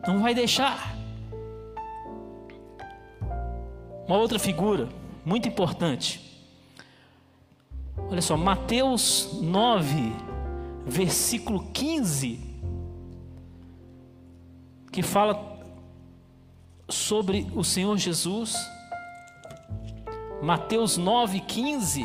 Não 0.07 0.21
vai 0.21 0.35
deixar. 0.35 0.97
Uma 4.07 4.17
outra 4.19 4.39
figura 4.39 4.89
muito 5.25 5.49
importante. 5.49 6.21
Olha 8.11 8.21
só, 8.21 8.37
Mateus 8.37 9.31
9, 9.41 10.13
versículo 10.85 11.69
15, 11.73 12.41
que 14.91 15.03
fala 15.03 15.61
sobre 16.89 17.47
o 17.55 17.65
Senhor 17.65 17.97
Jesus 17.97 18.57
Mateus 20.43 20.99
9,15, 20.99 22.05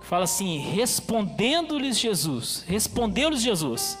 fala 0.00 0.24
assim: 0.24 0.56
respondendo-lhes 0.56 1.98
Jesus, 1.98 2.64
respondeu-lhes 2.66 3.42
Jesus, 3.42 3.98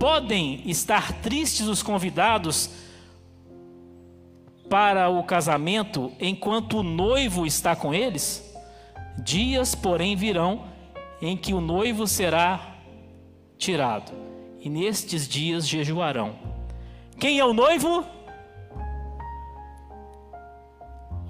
podem 0.00 0.68
estar 0.68 1.12
tristes 1.22 1.68
os 1.68 1.80
convidados 1.80 2.70
para 4.68 5.08
o 5.10 5.22
casamento 5.22 6.10
enquanto 6.18 6.78
o 6.78 6.82
noivo 6.82 7.46
está 7.46 7.76
com 7.76 7.94
eles? 7.94 8.52
Dias, 9.22 9.76
porém, 9.76 10.16
virão 10.16 10.64
em 11.20 11.36
que 11.36 11.54
o 11.54 11.60
noivo 11.60 12.04
será 12.08 12.78
tirado, 13.56 14.10
e 14.58 14.68
nestes 14.68 15.28
dias 15.28 15.68
jejuarão. 15.68 16.34
Quem 17.16 17.38
é 17.38 17.44
o 17.44 17.52
noivo? 17.52 18.04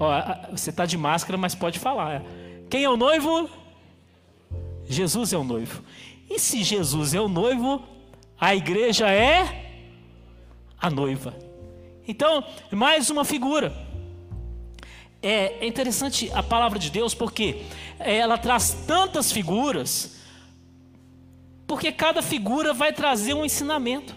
Ó, 0.02 0.50
você 0.50 0.70
está 0.70 0.84
de 0.84 0.98
máscara, 0.98 1.38
mas 1.38 1.54
pode 1.54 1.78
falar. 1.78 2.24
Quem 2.68 2.82
é 2.82 2.90
o 2.90 2.96
noivo? 2.96 3.48
Jesus 4.84 5.32
é 5.32 5.38
o 5.38 5.44
noivo. 5.44 5.80
E 6.28 6.40
se 6.40 6.64
Jesus 6.64 7.14
é 7.14 7.20
o 7.20 7.28
noivo, 7.28 7.80
a 8.36 8.52
igreja 8.52 9.08
é 9.08 9.78
a 10.76 10.90
noiva. 10.90 11.32
Então, 12.06 12.44
mais 12.72 13.10
uma 13.10 13.24
figura. 13.24 13.72
É, 15.22 15.64
é 15.64 15.66
interessante 15.68 16.28
a 16.34 16.42
palavra 16.42 16.80
de 16.80 16.90
Deus 16.90 17.14
porque 17.14 17.62
ela 18.00 18.36
traz 18.36 18.72
tantas 18.84 19.30
figuras, 19.30 20.20
porque 21.64 21.92
cada 21.92 22.20
figura 22.22 22.74
vai 22.74 22.92
trazer 22.92 23.34
um 23.34 23.44
ensinamento. 23.44 24.16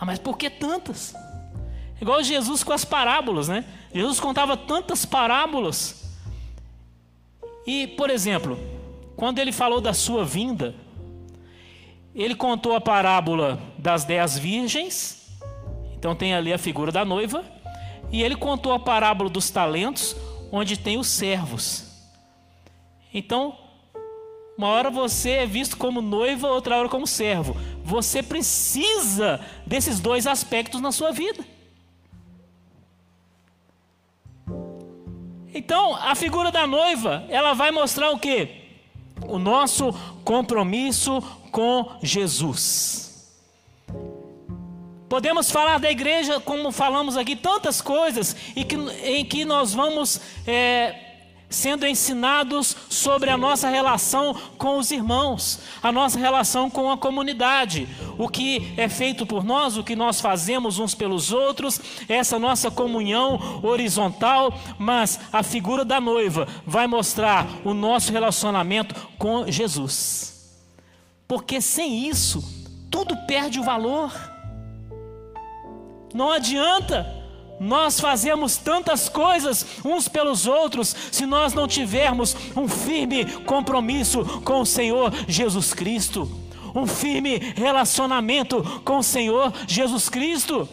Ah, 0.00 0.06
mas 0.06 0.18
por 0.18 0.38
que 0.38 0.48
tantas? 0.48 1.14
Igual 2.02 2.20
Jesus 2.24 2.64
com 2.64 2.72
as 2.72 2.84
parábolas, 2.84 3.46
né? 3.46 3.64
Jesus 3.94 4.18
contava 4.18 4.56
tantas 4.56 5.04
parábolas. 5.04 6.04
E, 7.64 7.86
por 7.86 8.10
exemplo, 8.10 8.58
quando 9.14 9.38
ele 9.38 9.52
falou 9.52 9.80
da 9.80 9.94
sua 9.94 10.24
vinda, 10.24 10.74
ele 12.12 12.34
contou 12.34 12.74
a 12.74 12.80
parábola 12.80 13.56
das 13.78 14.04
dez 14.04 14.36
virgens, 14.36 15.30
então 15.96 16.12
tem 16.12 16.34
ali 16.34 16.52
a 16.52 16.58
figura 16.58 16.90
da 16.90 17.04
noiva, 17.04 17.44
e 18.10 18.20
ele 18.20 18.34
contou 18.34 18.72
a 18.72 18.80
parábola 18.80 19.30
dos 19.30 19.48
talentos, 19.48 20.16
onde 20.50 20.76
tem 20.76 20.98
os 20.98 21.06
servos. 21.06 21.86
Então, 23.14 23.56
uma 24.58 24.66
hora 24.66 24.90
você 24.90 25.30
é 25.30 25.46
visto 25.46 25.76
como 25.76 26.02
noiva, 26.02 26.48
outra 26.48 26.76
hora 26.78 26.88
como 26.88 27.06
servo. 27.06 27.56
Você 27.84 28.24
precisa 28.24 29.38
desses 29.64 30.00
dois 30.00 30.26
aspectos 30.26 30.80
na 30.80 30.90
sua 30.90 31.12
vida. 31.12 31.51
Então, 35.54 35.94
a 35.96 36.14
figura 36.14 36.50
da 36.50 36.66
noiva, 36.66 37.24
ela 37.28 37.52
vai 37.52 37.70
mostrar 37.70 38.10
o 38.10 38.18
que? 38.18 38.48
O 39.26 39.38
nosso 39.38 39.92
compromisso 40.24 41.20
com 41.50 41.92
Jesus. 42.02 43.30
Podemos 45.08 45.50
falar 45.50 45.78
da 45.78 45.90
igreja, 45.90 46.40
como 46.40 46.72
falamos 46.72 47.18
aqui, 47.18 47.36
tantas 47.36 47.82
coisas, 47.82 48.34
e 48.56 48.64
que, 48.64 48.76
em 49.04 49.24
que 49.26 49.44
nós 49.44 49.74
vamos 49.74 50.18
é, 50.46 51.11
sendo 51.52 51.86
ensinados 51.86 52.76
sobre 52.88 53.30
a 53.30 53.36
nossa 53.36 53.68
relação 53.68 54.34
com 54.58 54.78
os 54.78 54.90
irmãos, 54.90 55.60
a 55.82 55.92
nossa 55.92 56.18
relação 56.18 56.68
com 56.68 56.90
a 56.90 56.96
comunidade, 56.96 57.86
o 58.18 58.28
que 58.28 58.72
é 58.76 58.88
feito 58.88 59.24
por 59.24 59.44
nós, 59.44 59.76
o 59.76 59.84
que 59.84 59.94
nós 59.94 60.20
fazemos 60.20 60.78
uns 60.78 60.94
pelos 60.94 61.30
outros, 61.30 61.80
essa 62.08 62.38
nossa 62.38 62.70
comunhão 62.70 63.60
horizontal, 63.62 64.58
mas 64.78 65.20
a 65.32 65.42
figura 65.42 65.84
da 65.84 66.00
noiva 66.00 66.48
vai 66.66 66.86
mostrar 66.86 67.46
o 67.64 67.74
nosso 67.74 68.10
relacionamento 68.10 68.94
com 69.18 69.50
Jesus. 69.50 70.58
Porque 71.28 71.60
sem 71.60 72.08
isso, 72.08 72.42
tudo 72.90 73.16
perde 73.26 73.60
o 73.60 73.62
valor. 73.62 74.12
Não 76.14 76.30
adianta 76.30 77.21
nós 77.62 78.00
fazemos 78.00 78.56
tantas 78.56 79.08
coisas 79.08 79.64
uns 79.84 80.08
pelos 80.08 80.48
outros 80.48 80.96
se 81.12 81.24
nós 81.24 81.54
não 81.54 81.68
tivermos 81.68 82.36
um 82.56 82.66
firme 82.66 83.24
compromisso 83.42 84.24
com 84.40 84.60
o 84.60 84.66
Senhor 84.66 85.12
Jesus 85.28 85.72
Cristo, 85.72 86.28
um 86.74 86.88
firme 86.88 87.38
relacionamento 87.54 88.64
com 88.84 88.98
o 88.98 89.02
Senhor 89.02 89.52
Jesus 89.68 90.08
Cristo. 90.08 90.68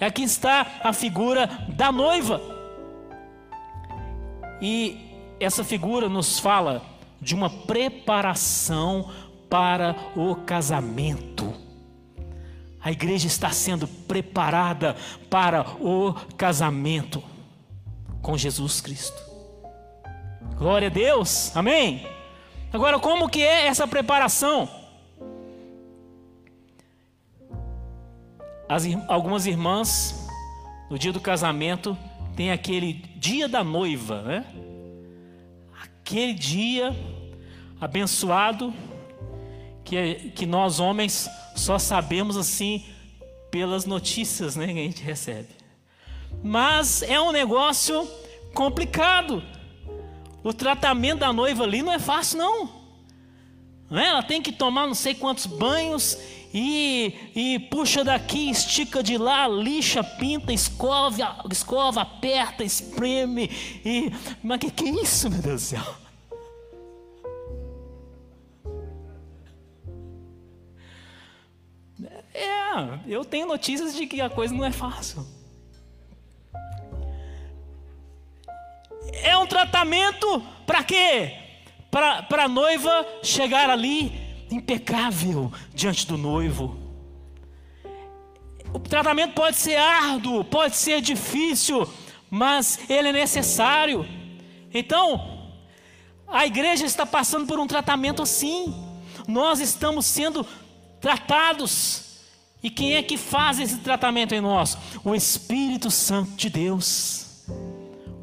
E 0.00 0.04
aqui 0.04 0.22
está 0.22 0.80
a 0.82 0.94
figura 0.94 1.46
da 1.68 1.92
noiva. 1.92 2.40
E 4.62 4.96
essa 5.38 5.62
figura 5.62 6.08
nos 6.08 6.38
fala 6.38 6.82
de 7.20 7.34
uma 7.34 7.50
preparação 7.50 9.10
para 9.50 9.94
o 10.16 10.36
casamento. 10.36 11.52
A 12.82 12.90
igreja 12.90 13.28
está 13.28 13.50
sendo 13.50 13.86
preparada 13.86 14.96
para 15.30 15.62
o 15.80 16.14
casamento 16.36 17.22
com 18.20 18.36
Jesus 18.36 18.80
Cristo. 18.80 19.22
Glória 20.56 20.88
a 20.88 20.90
Deus. 20.90 21.56
Amém. 21.56 22.06
Agora, 22.72 22.98
como 22.98 23.28
que 23.28 23.42
é 23.42 23.66
essa 23.66 23.86
preparação? 23.86 24.68
As, 28.68 28.84
algumas 29.08 29.46
irmãs, 29.46 30.26
no 30.90 30.98
dia 30.98 31.12
do 31.12 31.20
casamento, 31.20 31.96
tem 32.34 32.50
aquele 32.50 32.94
dia 33.16 33.46
da 33.48 33.62
noiva, 33.62 34.22
né? 34.22 34.46
Aquele 35.82 36.34
dia 36.34 36.96
abençoado 37.80 38.72
que, 39.84 40.30
que 40.34 40.46
nós 40.46 40.80
homens 40.80 41.28
só 41.54 41.78
sabemos 41.78 42.36
assim 42.36 42.84
pelas 43.50 43.84
notícias 43.84 44.56
né, 44.56 44.66
que 44.66 44.72
a 44.72 44.82
gente 44.82 45.02
recebe. 45.02 45.48
Mas 46.42 47.02
é 47.02 47.20
um 47.20 47.32
negócio 47.32 48.08
complicado. 48.54 49.42
O 50.42 50.52
tratamento 50.52 51.20
da 51.20 51.32
noiva 51.32 51.64
ali 51.64 51.82
não 51.82 51.92
é 51.92 51.98
fácil, 51.98 52.38
não. 52.38 52.68
é? 53.90 54.06
Ela 54.06 54.22
tem 54.22 54.42
que 54.42 54.50
tomar 54.50 54.86
não 54.86 54.94
sei 54.94 55.14
quantos 55.14 55.46
banhos 55.46 56.18
e, 56.52 57.14
e 57.34 57.58
puxa 57.70 58.02
daqui, 58.02 58.50
estica 58.50 59.02
de 59.02 59.16
lá, 59.16 59.46
lixa, 59.48 60.02
pinta, 60.02 60.52
escova, 60.52 61.44
escova, 61.50 62.02
aperta, 62.02 62.64
espreme. 62.64 63.50
E, 63.84 64.12
mas 64.42 64.58
que 64.58 64.70
que 64.70 64.84
é 64.84 65.02
isso, 65.02 65.30
meu 65.30 65.40
Deus 65.40 65.62
do 65.62 65.66
céu? 65.66 66.01
É, 72.34 72.98
eu 73.06 73.24
tenho 73.24 73.46
notícias 73.46 73.94
de 73.94 74.06
que 74.06 74.20
a 74.20 74.30
coisa 74.30 74.54
não 74.54 74.64
é 74.64 74.72
fácil. 74.72 75.26
É 79.22 79.36
um 79.36 79.46
tratamento 79.46 80.42
para 80.66 80.82
quê? 80.82 81.36
Para 81.90 82.44
a 82.44 82.48
noiva 82.48 83.06
chegar 83.22 83.68
ali 83.68 84.12
impecável 84.50 85.52
diante 85.74 86.06
do 86.06 86.16
noivo. 86.16 86.78
O 88.72 88.78
tratamento 88.78 89.34
pode 89.34 89.56
ser 89.56 89.76
árduo, 89.76 90.42
pode 90.44 90.76
ser 90.76 91.02
difícil, 91.02 91.86
mas 92.30 92.88
ele 92.88 93.08
é 93.08 93.12
necessário. 93.12 94.06
Então, 94.72 95.50
a 96.26 96.46
igreja 96.46 96.86
está 96.86 97.04
passando 97.04 97.46
por 97.46 97.58
um 97.58 97.66
tratamento 97.66 98.22
assim. 98.22 98.74
Nós 99.28 99.60
estamos 99.60 100.06
sendo 100.06 100.46
tratados 100.98 102.11
e 102.62 102.70
quem 102.70 102.94
é 102.94 103.02
que 103.02 103.16
faz 103.16 103.58
esse 103.58 103.78
tratamento 103.78 104.34
em 104.34 104.40
nós? 104.40 104.78
O 105.04 105.14
Espírito 105.14 105.90
Santo 105.90 106.30
de 106.32 106.48
Deus. 106.48 107.44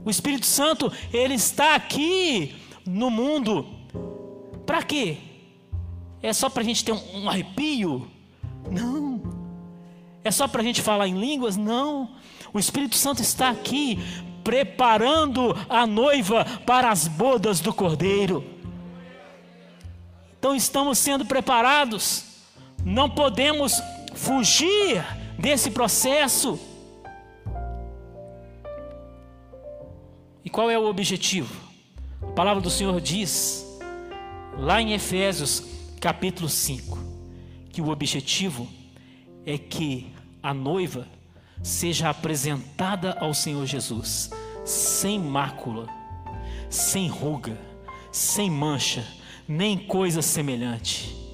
O 0.05 0.09
Espírito 0.09 0.45
Santo, 0.45 0.91
ele 1.11 1.33
está 1.33 1.75
aqui 1.75 2.55
no 2.85 3.09
mundo. 3.09 3.67
Para 4.65 4.81
quê? 4.81 5.17
É 6.21 6.31
só 6.31 6.49
para 6.49 6.61
a 6.61 6.65
gente 6.65 6.85
ter 6.85 6.93
um, 6.93 7.29
arrepio? 7.29 8.09
Não. 8.71 9.21
É 10.23 10.31
só 10.31 10.47
para 10.47 10.61
a 10.61 10.63
gente 10.63 10.81
falar 10.81 11.07
em 11.07 11.19
línguas? 11.19 11.57
Não. 11.57 12.11
O 12.53 12.59
Espírito 12.59 12.95
Santo 12.95 13.21
está 13.21 13.49
aqui 13.49 13.99
preparando 14.43 15.55
a 15.69 15.85
noiva 15.85 16.45
para 16.65 16.89
as 16.89 17.07
bodas 17.07 17.59
do 17.59 17.73
Cordeiro. 17.73 18.43
Então 20.39 20.55
estamos 20.55 20.97
sendo 20.97 21.25
preparados. 21.25 22.23
Não 22.85 23.09
podemos 23.09 23.81
fugir 24.19 25.03
desse 25.37 25.71
processo. 25.71 26.59
E 30.43 30.49
qual 30.49 30.69
é 30.69 30.77
o 30.77 30.85
objetivo? 30.85 31.53
A 32.21 32.31
palavra 32.33 32.61
do 32.61 32.69
Senhor 32.69 32.99
diz, 32.99 33.65
lá 34.57 34.81
em 34.81 34.93
Efésios 34.93 35.63
capítulo 36.01 36.49
5, 36.49 36.97
que 37.71 37.81
o 37.81 37.89
objetivo 37.89 38.67
é 39.45 39.57
que 39.57 40.11
a 40.43 40.53
noiva 40.53 41.07
seja 41.63 42.09
apresentada 42.09 43.17
ao 43.19 43.33
Senhor 43.33 43.65
Jesus 43.65 44.29
sem 44.65 45.17
mácula, 45.19 45.87
sem 46.69 47.07
ruga, 47.07 47.57
sem 48.11 48.49
mancha, 48.49 49.05
nem 49.47 49.77
coisa 49.77 50.21
semelhante 50.21 51.28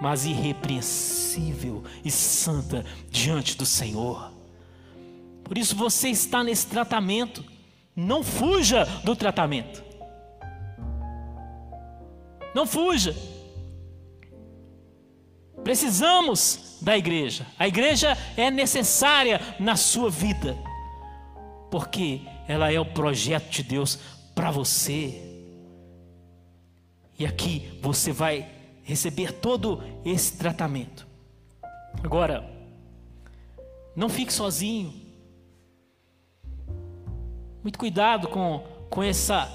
mas 0.00 0.24
irrepreensível 0.24 1.84
e 2.04 2.10
santa 2.10 2.84
diante 3.10 3.56
do 3.56 3.66
Senhor. 3.66 4.32
Por 5.44 5.58
isso 5.58 5.76
você 5.76 6.08
está 6.08 6.42
nesse 6.42 6.66
tratamento, 6.66 7.44
não 7.94 8.22
fuja 8.22 8.84
do 9.04 9.14
tratamento. 9.14 9.82
Não 12.54 12.66
fuja. 12.66 13.14
Precisamos 15.62 16.78
da 16.80 16.96
igreja. 16.96 17.46
A 17.58 17.68
igreja 17.68 18.16
é 18.36 18.50
necessária 18.50 19.40
na 19.58 19.76
sua 19.76 20.10
vida, 20.10 20.56
porque 21.70 22.22
ela 22.48 22.72
é 22.72 22.80
o 22.80 22.84
projeto 22.84 23.50
de 23.50 23.62
Deus 23.62 23.98
para 24.34 24.50
você. 24.50 25.20
E 27.18 27.26
aqui 27.26 27.78
você 27.82 28.12
vai 28.12 28.59
receber 28.90 29.32
todo 29.32 29.82
esse 30.04 30.36
tratamento. 30.36 31.06
Agora, 32.02 32.50
não 33.94 34.08
fique 34.08 34.32
sozinho. 34.32 34.92
Muito 37.62 37.78
cuidado 37.78 38.28
com, 38.28 38.64
com 38.90 39.02
essa, 39.02 39.48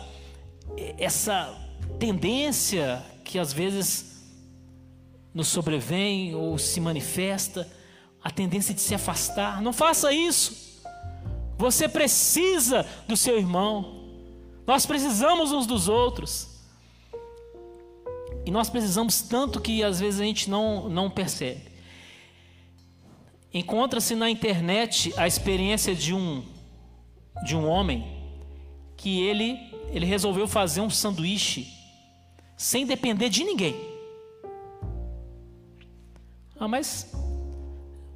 essa 0.98 1.54
tendência 2.00 3.04
que 3.26 3.38
às 3.38 3.52
vezes 3.52 4.24
nos 5.34 5.50
sobrevém 5.50 6.34
ou 6.34 6.58
se 6.58 6.80
manifesta, 6.80 7.70
a 8.24 8.32
tendência 8.32 8.74
de 8.74 8.80
se 8.80 8.96
afastar. 8.96 9.62
Não 9.62 9.74
faça 9.74 10.14
isso. 10.14 10.82
Você 11.58 11.90
precisa 11.90 12.86
do 13.06 13.18
seu 13.18 13.38
irmão. 13.38 14.06
Nós 14.66 14.86
precisamos 14.86 15.52
uns 15.52 15.68
dos 15.68 15.90
outros. 15.90 16.55
E 18.46 18.52
nós 18.52 18.70
precisamos 18.70 19.22
tanto 19.22 19.60
que 19.60 19.84
às 19.84 20.00
vezes 20.00 20.22
a 20.22 20.24
gente 20.24 20.50
não, 20.50 20.88
não 20.88 21.10
percebe. 21.10 21.62
Encontra-se 23.54 24.16
na 24.16 24.30
internet 24.30 25.14
a 25.18 25.26
experiência 25.26 25.96
de 25.96 26.14
um, 26.14 26.44
de 27.46 27.56
um 27.56 27.68
homem 27.68 28.06
que 28.96 29.22
ele 29.22 29.74
ele 29.90 30.06
resolveu 30.06 30.48
fazer 30.48 30.82
um 30.82 30.90
sanduíche 30.90 31.72
sem 32.58 32.86
depender 32.86 33.30
de 33.30 33.44
ninguém. 33.44 33.76
Ah, 36.60 36.68
mas 36.68 37.14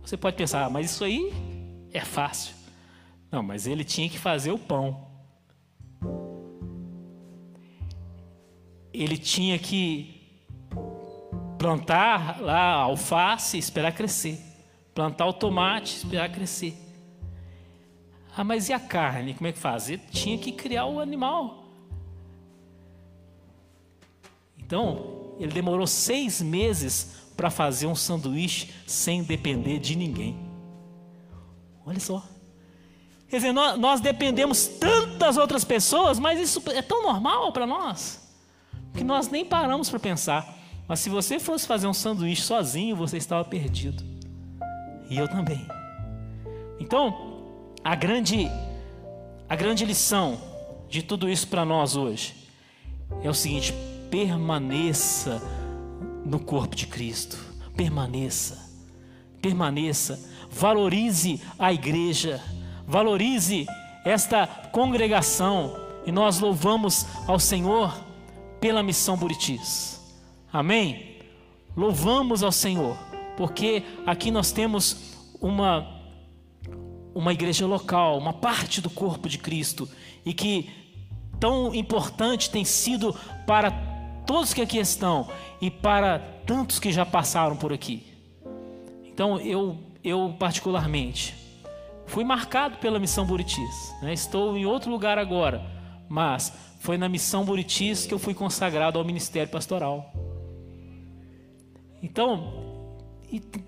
você 0.01 0.17
pode 0.17 0.36
pensar, 0.36 0.65
ah, 0.65 0.69
mas 0.69 0.91
isso 0.91 1.03
aí 1.03 1.32
é 1.93 2.01
fácil. 2.01 2.55
Não, 3.32 3.43
mas 3.43 3.67
ele 3.67 3.84
tinha 3.84 4.09
que 4.09 4.17
fazer 4.17 4.51
o 4.51 4.57
pão. 4.57 5.07
Ele 8.91 9.17
tinha 9.17 9.59
que 9.59 10.18
plantar 11.60 12.41
lá 12.41 12.57
a 12.57 12.82
alface 12.84 13.57
esperar 13.57 13.91
crescer. 13.91 14.39
Plantar 14.95 15.28
o 15.28 15.34
tomate, 15.34 15.97
esperar 15.97 16.32
crescer. 16.32 16.76
Ah, 18.36 18.43
mas 18.43 18.70
e 18.70 18.74
a 18.74 18.80
carne? 18.80 19.34
Como 19.34 19.47
é 19.47 19.51
que 19.51 19.60
faz? 19.60 19.89
Ele 19.89 20.01
tinha 20.10 20.38
que 20.38 20.53
criar 20.53 20.86
o 20.86 20.99
animal. 20.99 21.66
Então, 24.57 25.36
ele 25.38 25.51
demorou 25.51 25.86
seis 25.86 26.41
meses 26.41 27.18
para 27.36 27.49
fazer 27.49 27.88
um 27.88 27.95
sanduíche 27.95 28.74
sem 28.88 29.24
depender 29.24 29.80
de 29.80 29.95
ninguém. 29.95 30.38
Olha 31.86 31.99
só. 31.99 32.24
Quer 33.28 33.38
dizer, 33.38 33.51
nós, 33.51 33.78
nós 33.78 34.01
dependemos 34.01 34.68
tantas 34.68 35.38
outras 35.38 35.64
pessoas, 35.64 36.18
mas 36.20 36.39
isso 36.39 36.64
é 36.72 36.82
tão 36.82 37.03
normal 37.03 37.51
para 37.51 37.68
nós 37.68 38.28
que 38.93 39.03
nós 39.03 39.30
nem 39.30 39.45
paramos 39.45 39.89
para 39.89 39.99
pensar. 39.99 40.59
Mas 40.89 41.01
se 41.01 41.09
você 41.09 41.39
fosse 41.39 41.67
fazer 41.67 41.85
um 41.85 41.93
sanduíche 41.93 42.41
sozinho, 42.41 42.95
você 42.95 43.17
estava 43.17 43.45
perdido. 43.45 44.03
E 45.07 45.15
eu 45.15 45.27
também. 45.27 45.63
Então, 46.79 47.45
a 47.83 47.93
grande 47.93 48.49
a 49.47 49.55
grande 49.55 49.85
lição 49.85 50.39
de 50.89 51.03
tudo 51.03 51.29
isso 51.29 51.47
para 51.47 51.63
nós 51.63 51.95
hoje 51.95 52.35
é 53.21 53.29
o 53.29 53.33
seguinte: 53.35 53.71
permaneça 54.09 55.39
no 56.25 56.39
corpo 56.39 56.75
de 56.75 56.87
Cristo. 56.87 57.37
Permaneça. 57.77 58.57
Permaneça. 59.39 60.19
Valorize 60.49 61.39
a 61.59 61.71
igreja. 61.71 62.41
Valorize 62.87 63.67
esta 64.03 64.47
congregação. 64.71 65.75
E 66.03 66.11
nós 66.11 66.39
louvamos 66.39 67.05
ao 67.27 67.39
Senhor 67.39 67.95
pela 68.59 68.81
missão 68.81 69.15
Buritis. 69.15 69.99
Amém? 70.52 71.18
Louvamos 71.76 72.41
ao 72.43 72.52
Senhor, 72.52 72.97
porque 73.38 73.84
aqui 74.06 74.32
nós 74.32 74.52
temos 74.52 75.16
uma, 75.39 75.88
uma 77.14 77.32
igreja 77.32 77.66
local, 77.68 78.18
uma 78.18 78.34
parte 78.34 78.82
do 78.82 78.89
corpo 78.89 79.30
de 79.30 79.38
Cristo, 79.38 79.88
e 80.26 80.34
que 80.34 80.70
tão 81.39 81.74
importante 81.74 82.50
tem 82.50 82.66
sido 82.66 83.16
para 83.45 83.72
todos 84.26 84.54
que 84.54 84.62
aqui 84.62 84.78
estão 84.78 85.30
e 85.62 85.70
para 85.72 86.20
tantos 86.45 86.80
que 86.80 86.91
já 86.91 87.06
passaram 87.06 87.56
por 87.56 87.72
aqui. 87.72 88.06
Então 89.06 89.39
eu, 89.39 89.78
eu 90.04 90.36
particularmente, 90.38 91.36
fui 92.08 92.24
marcado 92.24 92.78
pela 92.78 93.00
missão 93.00 93.26
Buritis. 93.26 93.95
Né? 94.02 94.14
Estou 94.14 94.58
em 94.58 94.66
outro 94.66 94.89
lugar 94.89 95.20
agora, 95.20 95.64
mas 96.10 96.52
foi 96.80 96.97
na 96.97 97.08
missão 97.08 97.45
Buritis 97.45 98.06
que 98.06 98.14
eu 98.14 98.20
fui 98.20 98.34
consagrado 98.34 98.97
ao 98.97 99.06
ministério 99.06 99.52
pastoral. 99.52 100.12
Então, 102.02 102.54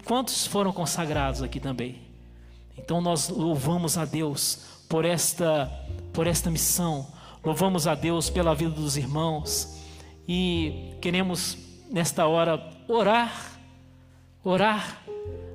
quantos 0.05 0.47
foram 0.47 0.71
consagrados 0.71 1.43
aqui 1.43 1.59
também? 1.59 2.11
Então 2.77 3.01
nós 3.01 3.29
louvamos 3.29 3.97
a 3.97 4.05
Deus 4.05 4.59
por 4.89 5.05
esta 5.05 5.71
por 6.13 6.27
esta 6.27 6.49
missão. 6.49 7.07
Louvamos 7.43 7.87
a 7.87 7.95
Deus 7.95 8.29
pela 8.29 8.53
vida 8.55 8.71
dos 8.71 8.97
irmãos 8.97 9.77
e 10.27 10.93
queremos 11.01 11.57
nesta 11.89 12.27
hora 12.27 12.61
orar, 12.87 13.59
orar, 14.43 15.03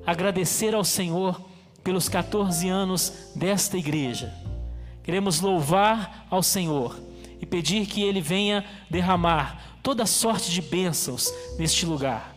agradecer 0.06 0.74
ao 0.74 0.84
Senhor 0.84 1.40
pelos 1.82 2.08
14 2.08 2.68
anos 2.68 3.32
desta 3.34 3.78
igreja. 3.78 4.34
Queremos 5.02 5.40
louvar 5.40 6.26
ao 6.28 6.42
Senhor 6.42 6.98
e 7.40 7.46
pedir 7.46 7.86
que 7.86 8.02
Ele 8.02 8.20
venha 8.20 8.64
derramar 8.90 9.78
toda 9.82 10.04
sorte 10.04 10.50
de 10.50 10.60
bênçãos 10.60 11.32
neste 11.58 11.86
lugar 11.86 12.35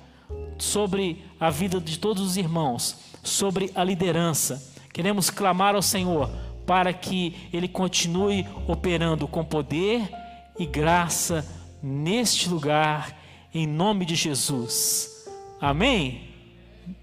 sobre 0.60 1.26
a 1.40 1.50
vida 1.50 1.80
de 1.80 1.98
todos 1.98 2.22
os 2.24 2.38
irmãos, 2.38 2.98
sobre 3.24 3.72
a 3.74 3.84
liderança. 3.84 4.74
Queremos 4.94 5.30
clamar 5.30 5.76
ao 5.76 5.82
Senhor 5.82 6.30
para 6.66 6.94
que 6.94 7.36
Ele 7.52 7.68
continue 7.68 8.46
operando 8.68 9.28
com 9.28 9.44
poder 9.44 10.10
e 10.58 10.66
graça 10.66 11.48
neste 11.82 12.50
lugar, 12.50 13.18
em 13.54 13.66
nome 13.66 14.06
de 14.06 14.16
Jesus. 14.16 15.28
Amém? 15.60 16.30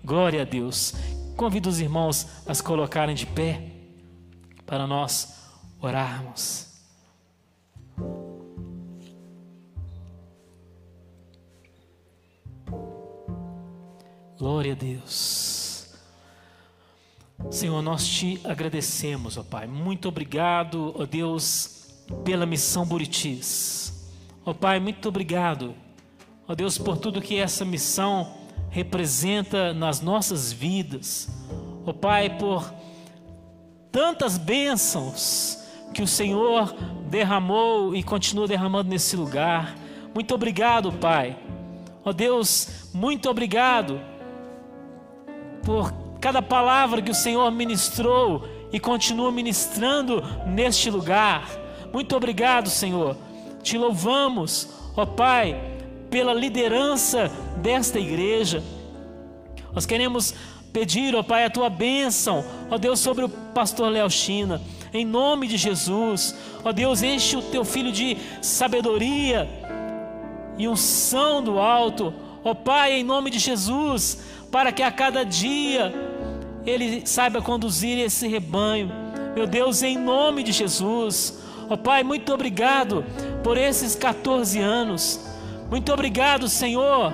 Glória 0.04 0.42
a 0.42 0.44
Deus. 0.44 0.94
Convido 1.36 1.68
os 1.68 1.80
irmãos 1.80 2.26
a 2.46 2.54
se 2.54 2.62
colocarem 2.62 3.14
de 3.14 3.26
pé 3.26 3.62
para 4.64 4.86
nós 4.86 5.34
orarmos. 5.80 6.75
Glória 14.38 14.72
a 14.72 14.76
Deus. 14.76 15.88
Senhor, 17.50 17.80
nós 17.80 18.06
te 18.06 18.38
agradecemos, 18.44 19.38
ó 19.38 19.42
Pai. 19.42 19.66
Muito 19.66 20.08
obrigado, 20.08 20.94
ó 20.98 21.06
Deus, 21.06 22.04
pela 22.22 22.44
missão 22.44 22.84
Buritis. 22.84 24.10
Ó 24.44 24.52
Pai, 24.52 24.78
muito 24.78 25.08
obrigado, 25.08 25.74
ó 26.46 26.54
Deus, 26.54 26.76
por 26.76 26.98
tudo 26.98 27.22
que 27.22 27.38
essa 27.38 27.64
missão 27.64 28.34
representa 28.68 29.72
nas 29.72 30.02
nossas 30.02 30.52
vidas. 30.52 31.30
Ó 31.86 31.94
Pai, 31.94 32.36
por 32.36 32.70
tantas 33.90 34.36
bênçãos 34.36 35.58
que 35.94 36.02
o 36.02 36.06
Senhor 36.06 36.74
derramou 37.08 37.96
e 37.96 38.02
continua 38.02 38.46
derramando 38.46 38.90
nesse 38.90 39.16
lugar. 39.16 39.74
Muito 40.14 40.34
obrigado, 40.34 40.92
Pai. 40.92 41.38
Ó 42.04 42.12
Deus, 42.12 42.90
muito 42.92 43.30
obrigado 43.30 43.98
por 45.66 45.92
cada 46.20 46.40
palavra 46.40 47.02
que 47.02 47.10
o 47.10 47.14
Senhor 47.14 47.50
ministrou 47.50 48.48
e 48.72 48.78
continua 48.78 49.32
ministrando 49.32 50.22
neste 50.46 50.88
lugar. 50.88 51.50
Muito 51.92 52.16
obrigado, 52.16 52.70
Senhor. 52.70 53.16
Te 53.64 53.76
louvamos, 53.76 54.68
ó 54.96 55.04
Pai, 55.04 55.60
pela 56.08 56.32
liderança 56.32 57.28
desta 57.56 57.98
igreja. 57.98 58.62
Nós 59.72 59.84
queremos 59.84 60.32
pedir, 60.72 61.16
ó 61.16 61.22
Pai, 61.24 61.44
a 61.44 61.50
tua 61.50 61.68
bênção, 61.68 62.44
ó 62.70 62.78
Deus, 62.78 63.00
sobre 63.00 63.24
o 63.24 63.28
pastor 63.28 63.90
Léo 63.90 64.08
China. 64.08 64.62
Em 64.94 65.04
nome 65.04 65.48
de 65.48 65.56
Jesus, 65.56 66.32
ó 66.64 66.70
Deus, 66.70 67.02
enche 67.02 67.36
o 67.36 67.42
teu 67.42 67.64
filho 67.64 67.90
de 67.90 68.16
sabedoria 68.40 69.48
e 70.56 70.68
unção 70.68 71.42
do 71.42 71.58
alto. 71.58 72.14
Ó 72.44 72.54
Pai, 72.54 72.92
em 72.92 73.02
nome 73.02 73.28
de 73.28 73.40
Jesus, 73.40 74.35
para 74.50 74.72
que 74.72 74.82
a 74.82 74.90
cada 74.90 75.24
dia 75.24 75.92
Ele 76.64 77.06
saiba 77.06 77.42
conduzir 77.42 77.98
esse 77.98 78.26
rebanho. 78.28 78.90
Meu 79.34 79.46
Deus, 79.46 79.82
em 79.82 79.98
nome 79.98 80.42
de 80.42 80.52
Jesus. 80.52 81.38
Ó 81.68 81.74
oh, 81.74 81.76
Pai, 81.76 82.02
muito 82.02 82.32
obrigado 82.32 83.04
por 83.42 83.58
esses 83.58 83.94
14 83.94 84.60
anos. 84.60 85.20
Muito 85.68 85.92
obrigado, 85.92 86.48
Senhor. 86.48 87.12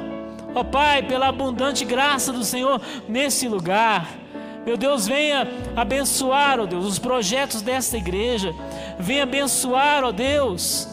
Ó 0.55 0.61
oh, 0.61 0.65
Pai, 0.65 1.03
pela 1.03 1.29
abundante 1.29 1.85
graça 1.85 2.33
do 2.33 2.45
Senhor 2.45 2.81
nesse 3.09 3.49
lugar. 3.49 4.09
Meu 4.65 4.77
Deus, 4.77 5.09
venha 5.09 5.49
abençoar, 5.75 6.61
ó 6.61 6.63
oh 6.63 6.67
Deus, 6.67 6.85
os 6.85 6.99
projetos 6.99 7.63
desta 7.63 7.97
igreja. 7.97 8.55
Venha 8.99 9.25
abençoar, 9.25 10.05
ó 10.05 10.13
Deus, 10.13 10.89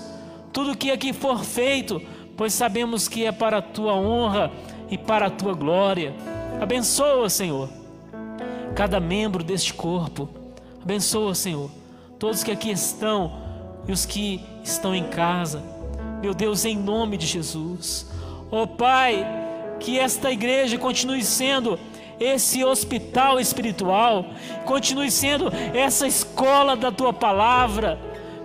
tudo 0.51 0.75
que 0.75 0.89
aqui 0.89 1.13
for 1.13 1.43
feito, 1.43 2.01
pois 2.35 2.53
sabemos 2.53 3.07
que 3.07 3.25
é 3.25 3.31
para 3.31 3.57
a 3.59 3.61
tua 3.61 3.93
honra 3.93 4.51
e 4.89 4.97
para 4.97 5.27
a 5.27 5.29
tua 5.29 5.53
glória. 5.53 6.13
Abençoa, 6.59 7.29
Senhor, 7.29 7.69
cada 8.75 8.99
membro 8.99 9.43
deste 9.43 9.73
corpo. 9.73 10.29
Abençoa, 10.81 11.33
Senhor, 11.33 11.71
todos 12.19 12.43
que 12.43 12.51
aqui 12.51 12.69
estão 12.69 13.31
e 13.87 13.93
os 13.93 14.05
que 14.05 14.43
estão 14.61 14.93
em 14.93 15.05
casa. 15.05 15.63
Meu 16.21 16.33
Deus, 16.33 16.65
em 16.65 16.77
nome 16.77 17.15
de 17.15 17.25
Jesus. 17.25 18.11
Ó 18.51 18.63
oh, 18.63 18.67
Pai, 18.67 19.25
que 19.79 19.97
esta 19.97 20.31
igreja 20.31 20.77
continue 20.77 21.23
sendo 21.23 21.79
esse 22.19 22.61
hospital 22.61 23.39
espiritual, 23.39 24.25
continue 24.65 25.09
sendo 25.09 25.49
essa 25.73 26.05
escola 26.05 26.75
da 26.75 26.91
tua 26.91 27.13
palavra. 27.13 27.97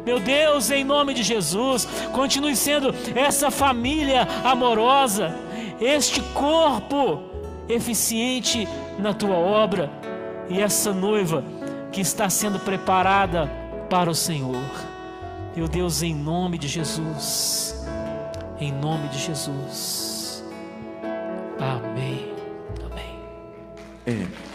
Meu 0.07 0.21
Deus, 0.21 0.71
em 0.71 0.85
nome 0.85 1.15
de 1.15 1.25
Jesus, 1.25 1.89
continue 2.13 2.55
sendo 2.55 2.95
essa 3.17 3.51
família 3.51 4.29
amorosa, 4.45 5.35
este 5.81 6.21
corpo 6.33 7.34
eficiente 7.69 8.69
na 8.99 9.15
tua 9.15 9.37
obra. 9.37 9.91
E 10.49 10.61
essa 10.61 10.93
noiva 10.93 11.45
que 11.91 12.01
está 12.01 12.29
sendo 12.29 12.59
preparada 12.59 13.51
para 13.89 14.11
o 14.11 14.15
Senhor. 14.15 14.71
Meu 15.57 15.69
Deus, 15.69 16.03
em 16.03 16.15
nome 16.15 16.59
de 16.59 16.69
Jesus. 16.69 17.87
Em 18.59 18.73
nome 18.73 19.09
de 19.09 19.19
Jesus. 19.19 20.45
Amém. 21.59 22.33
Amém. 22.85 23.19
É. 24.07 24.54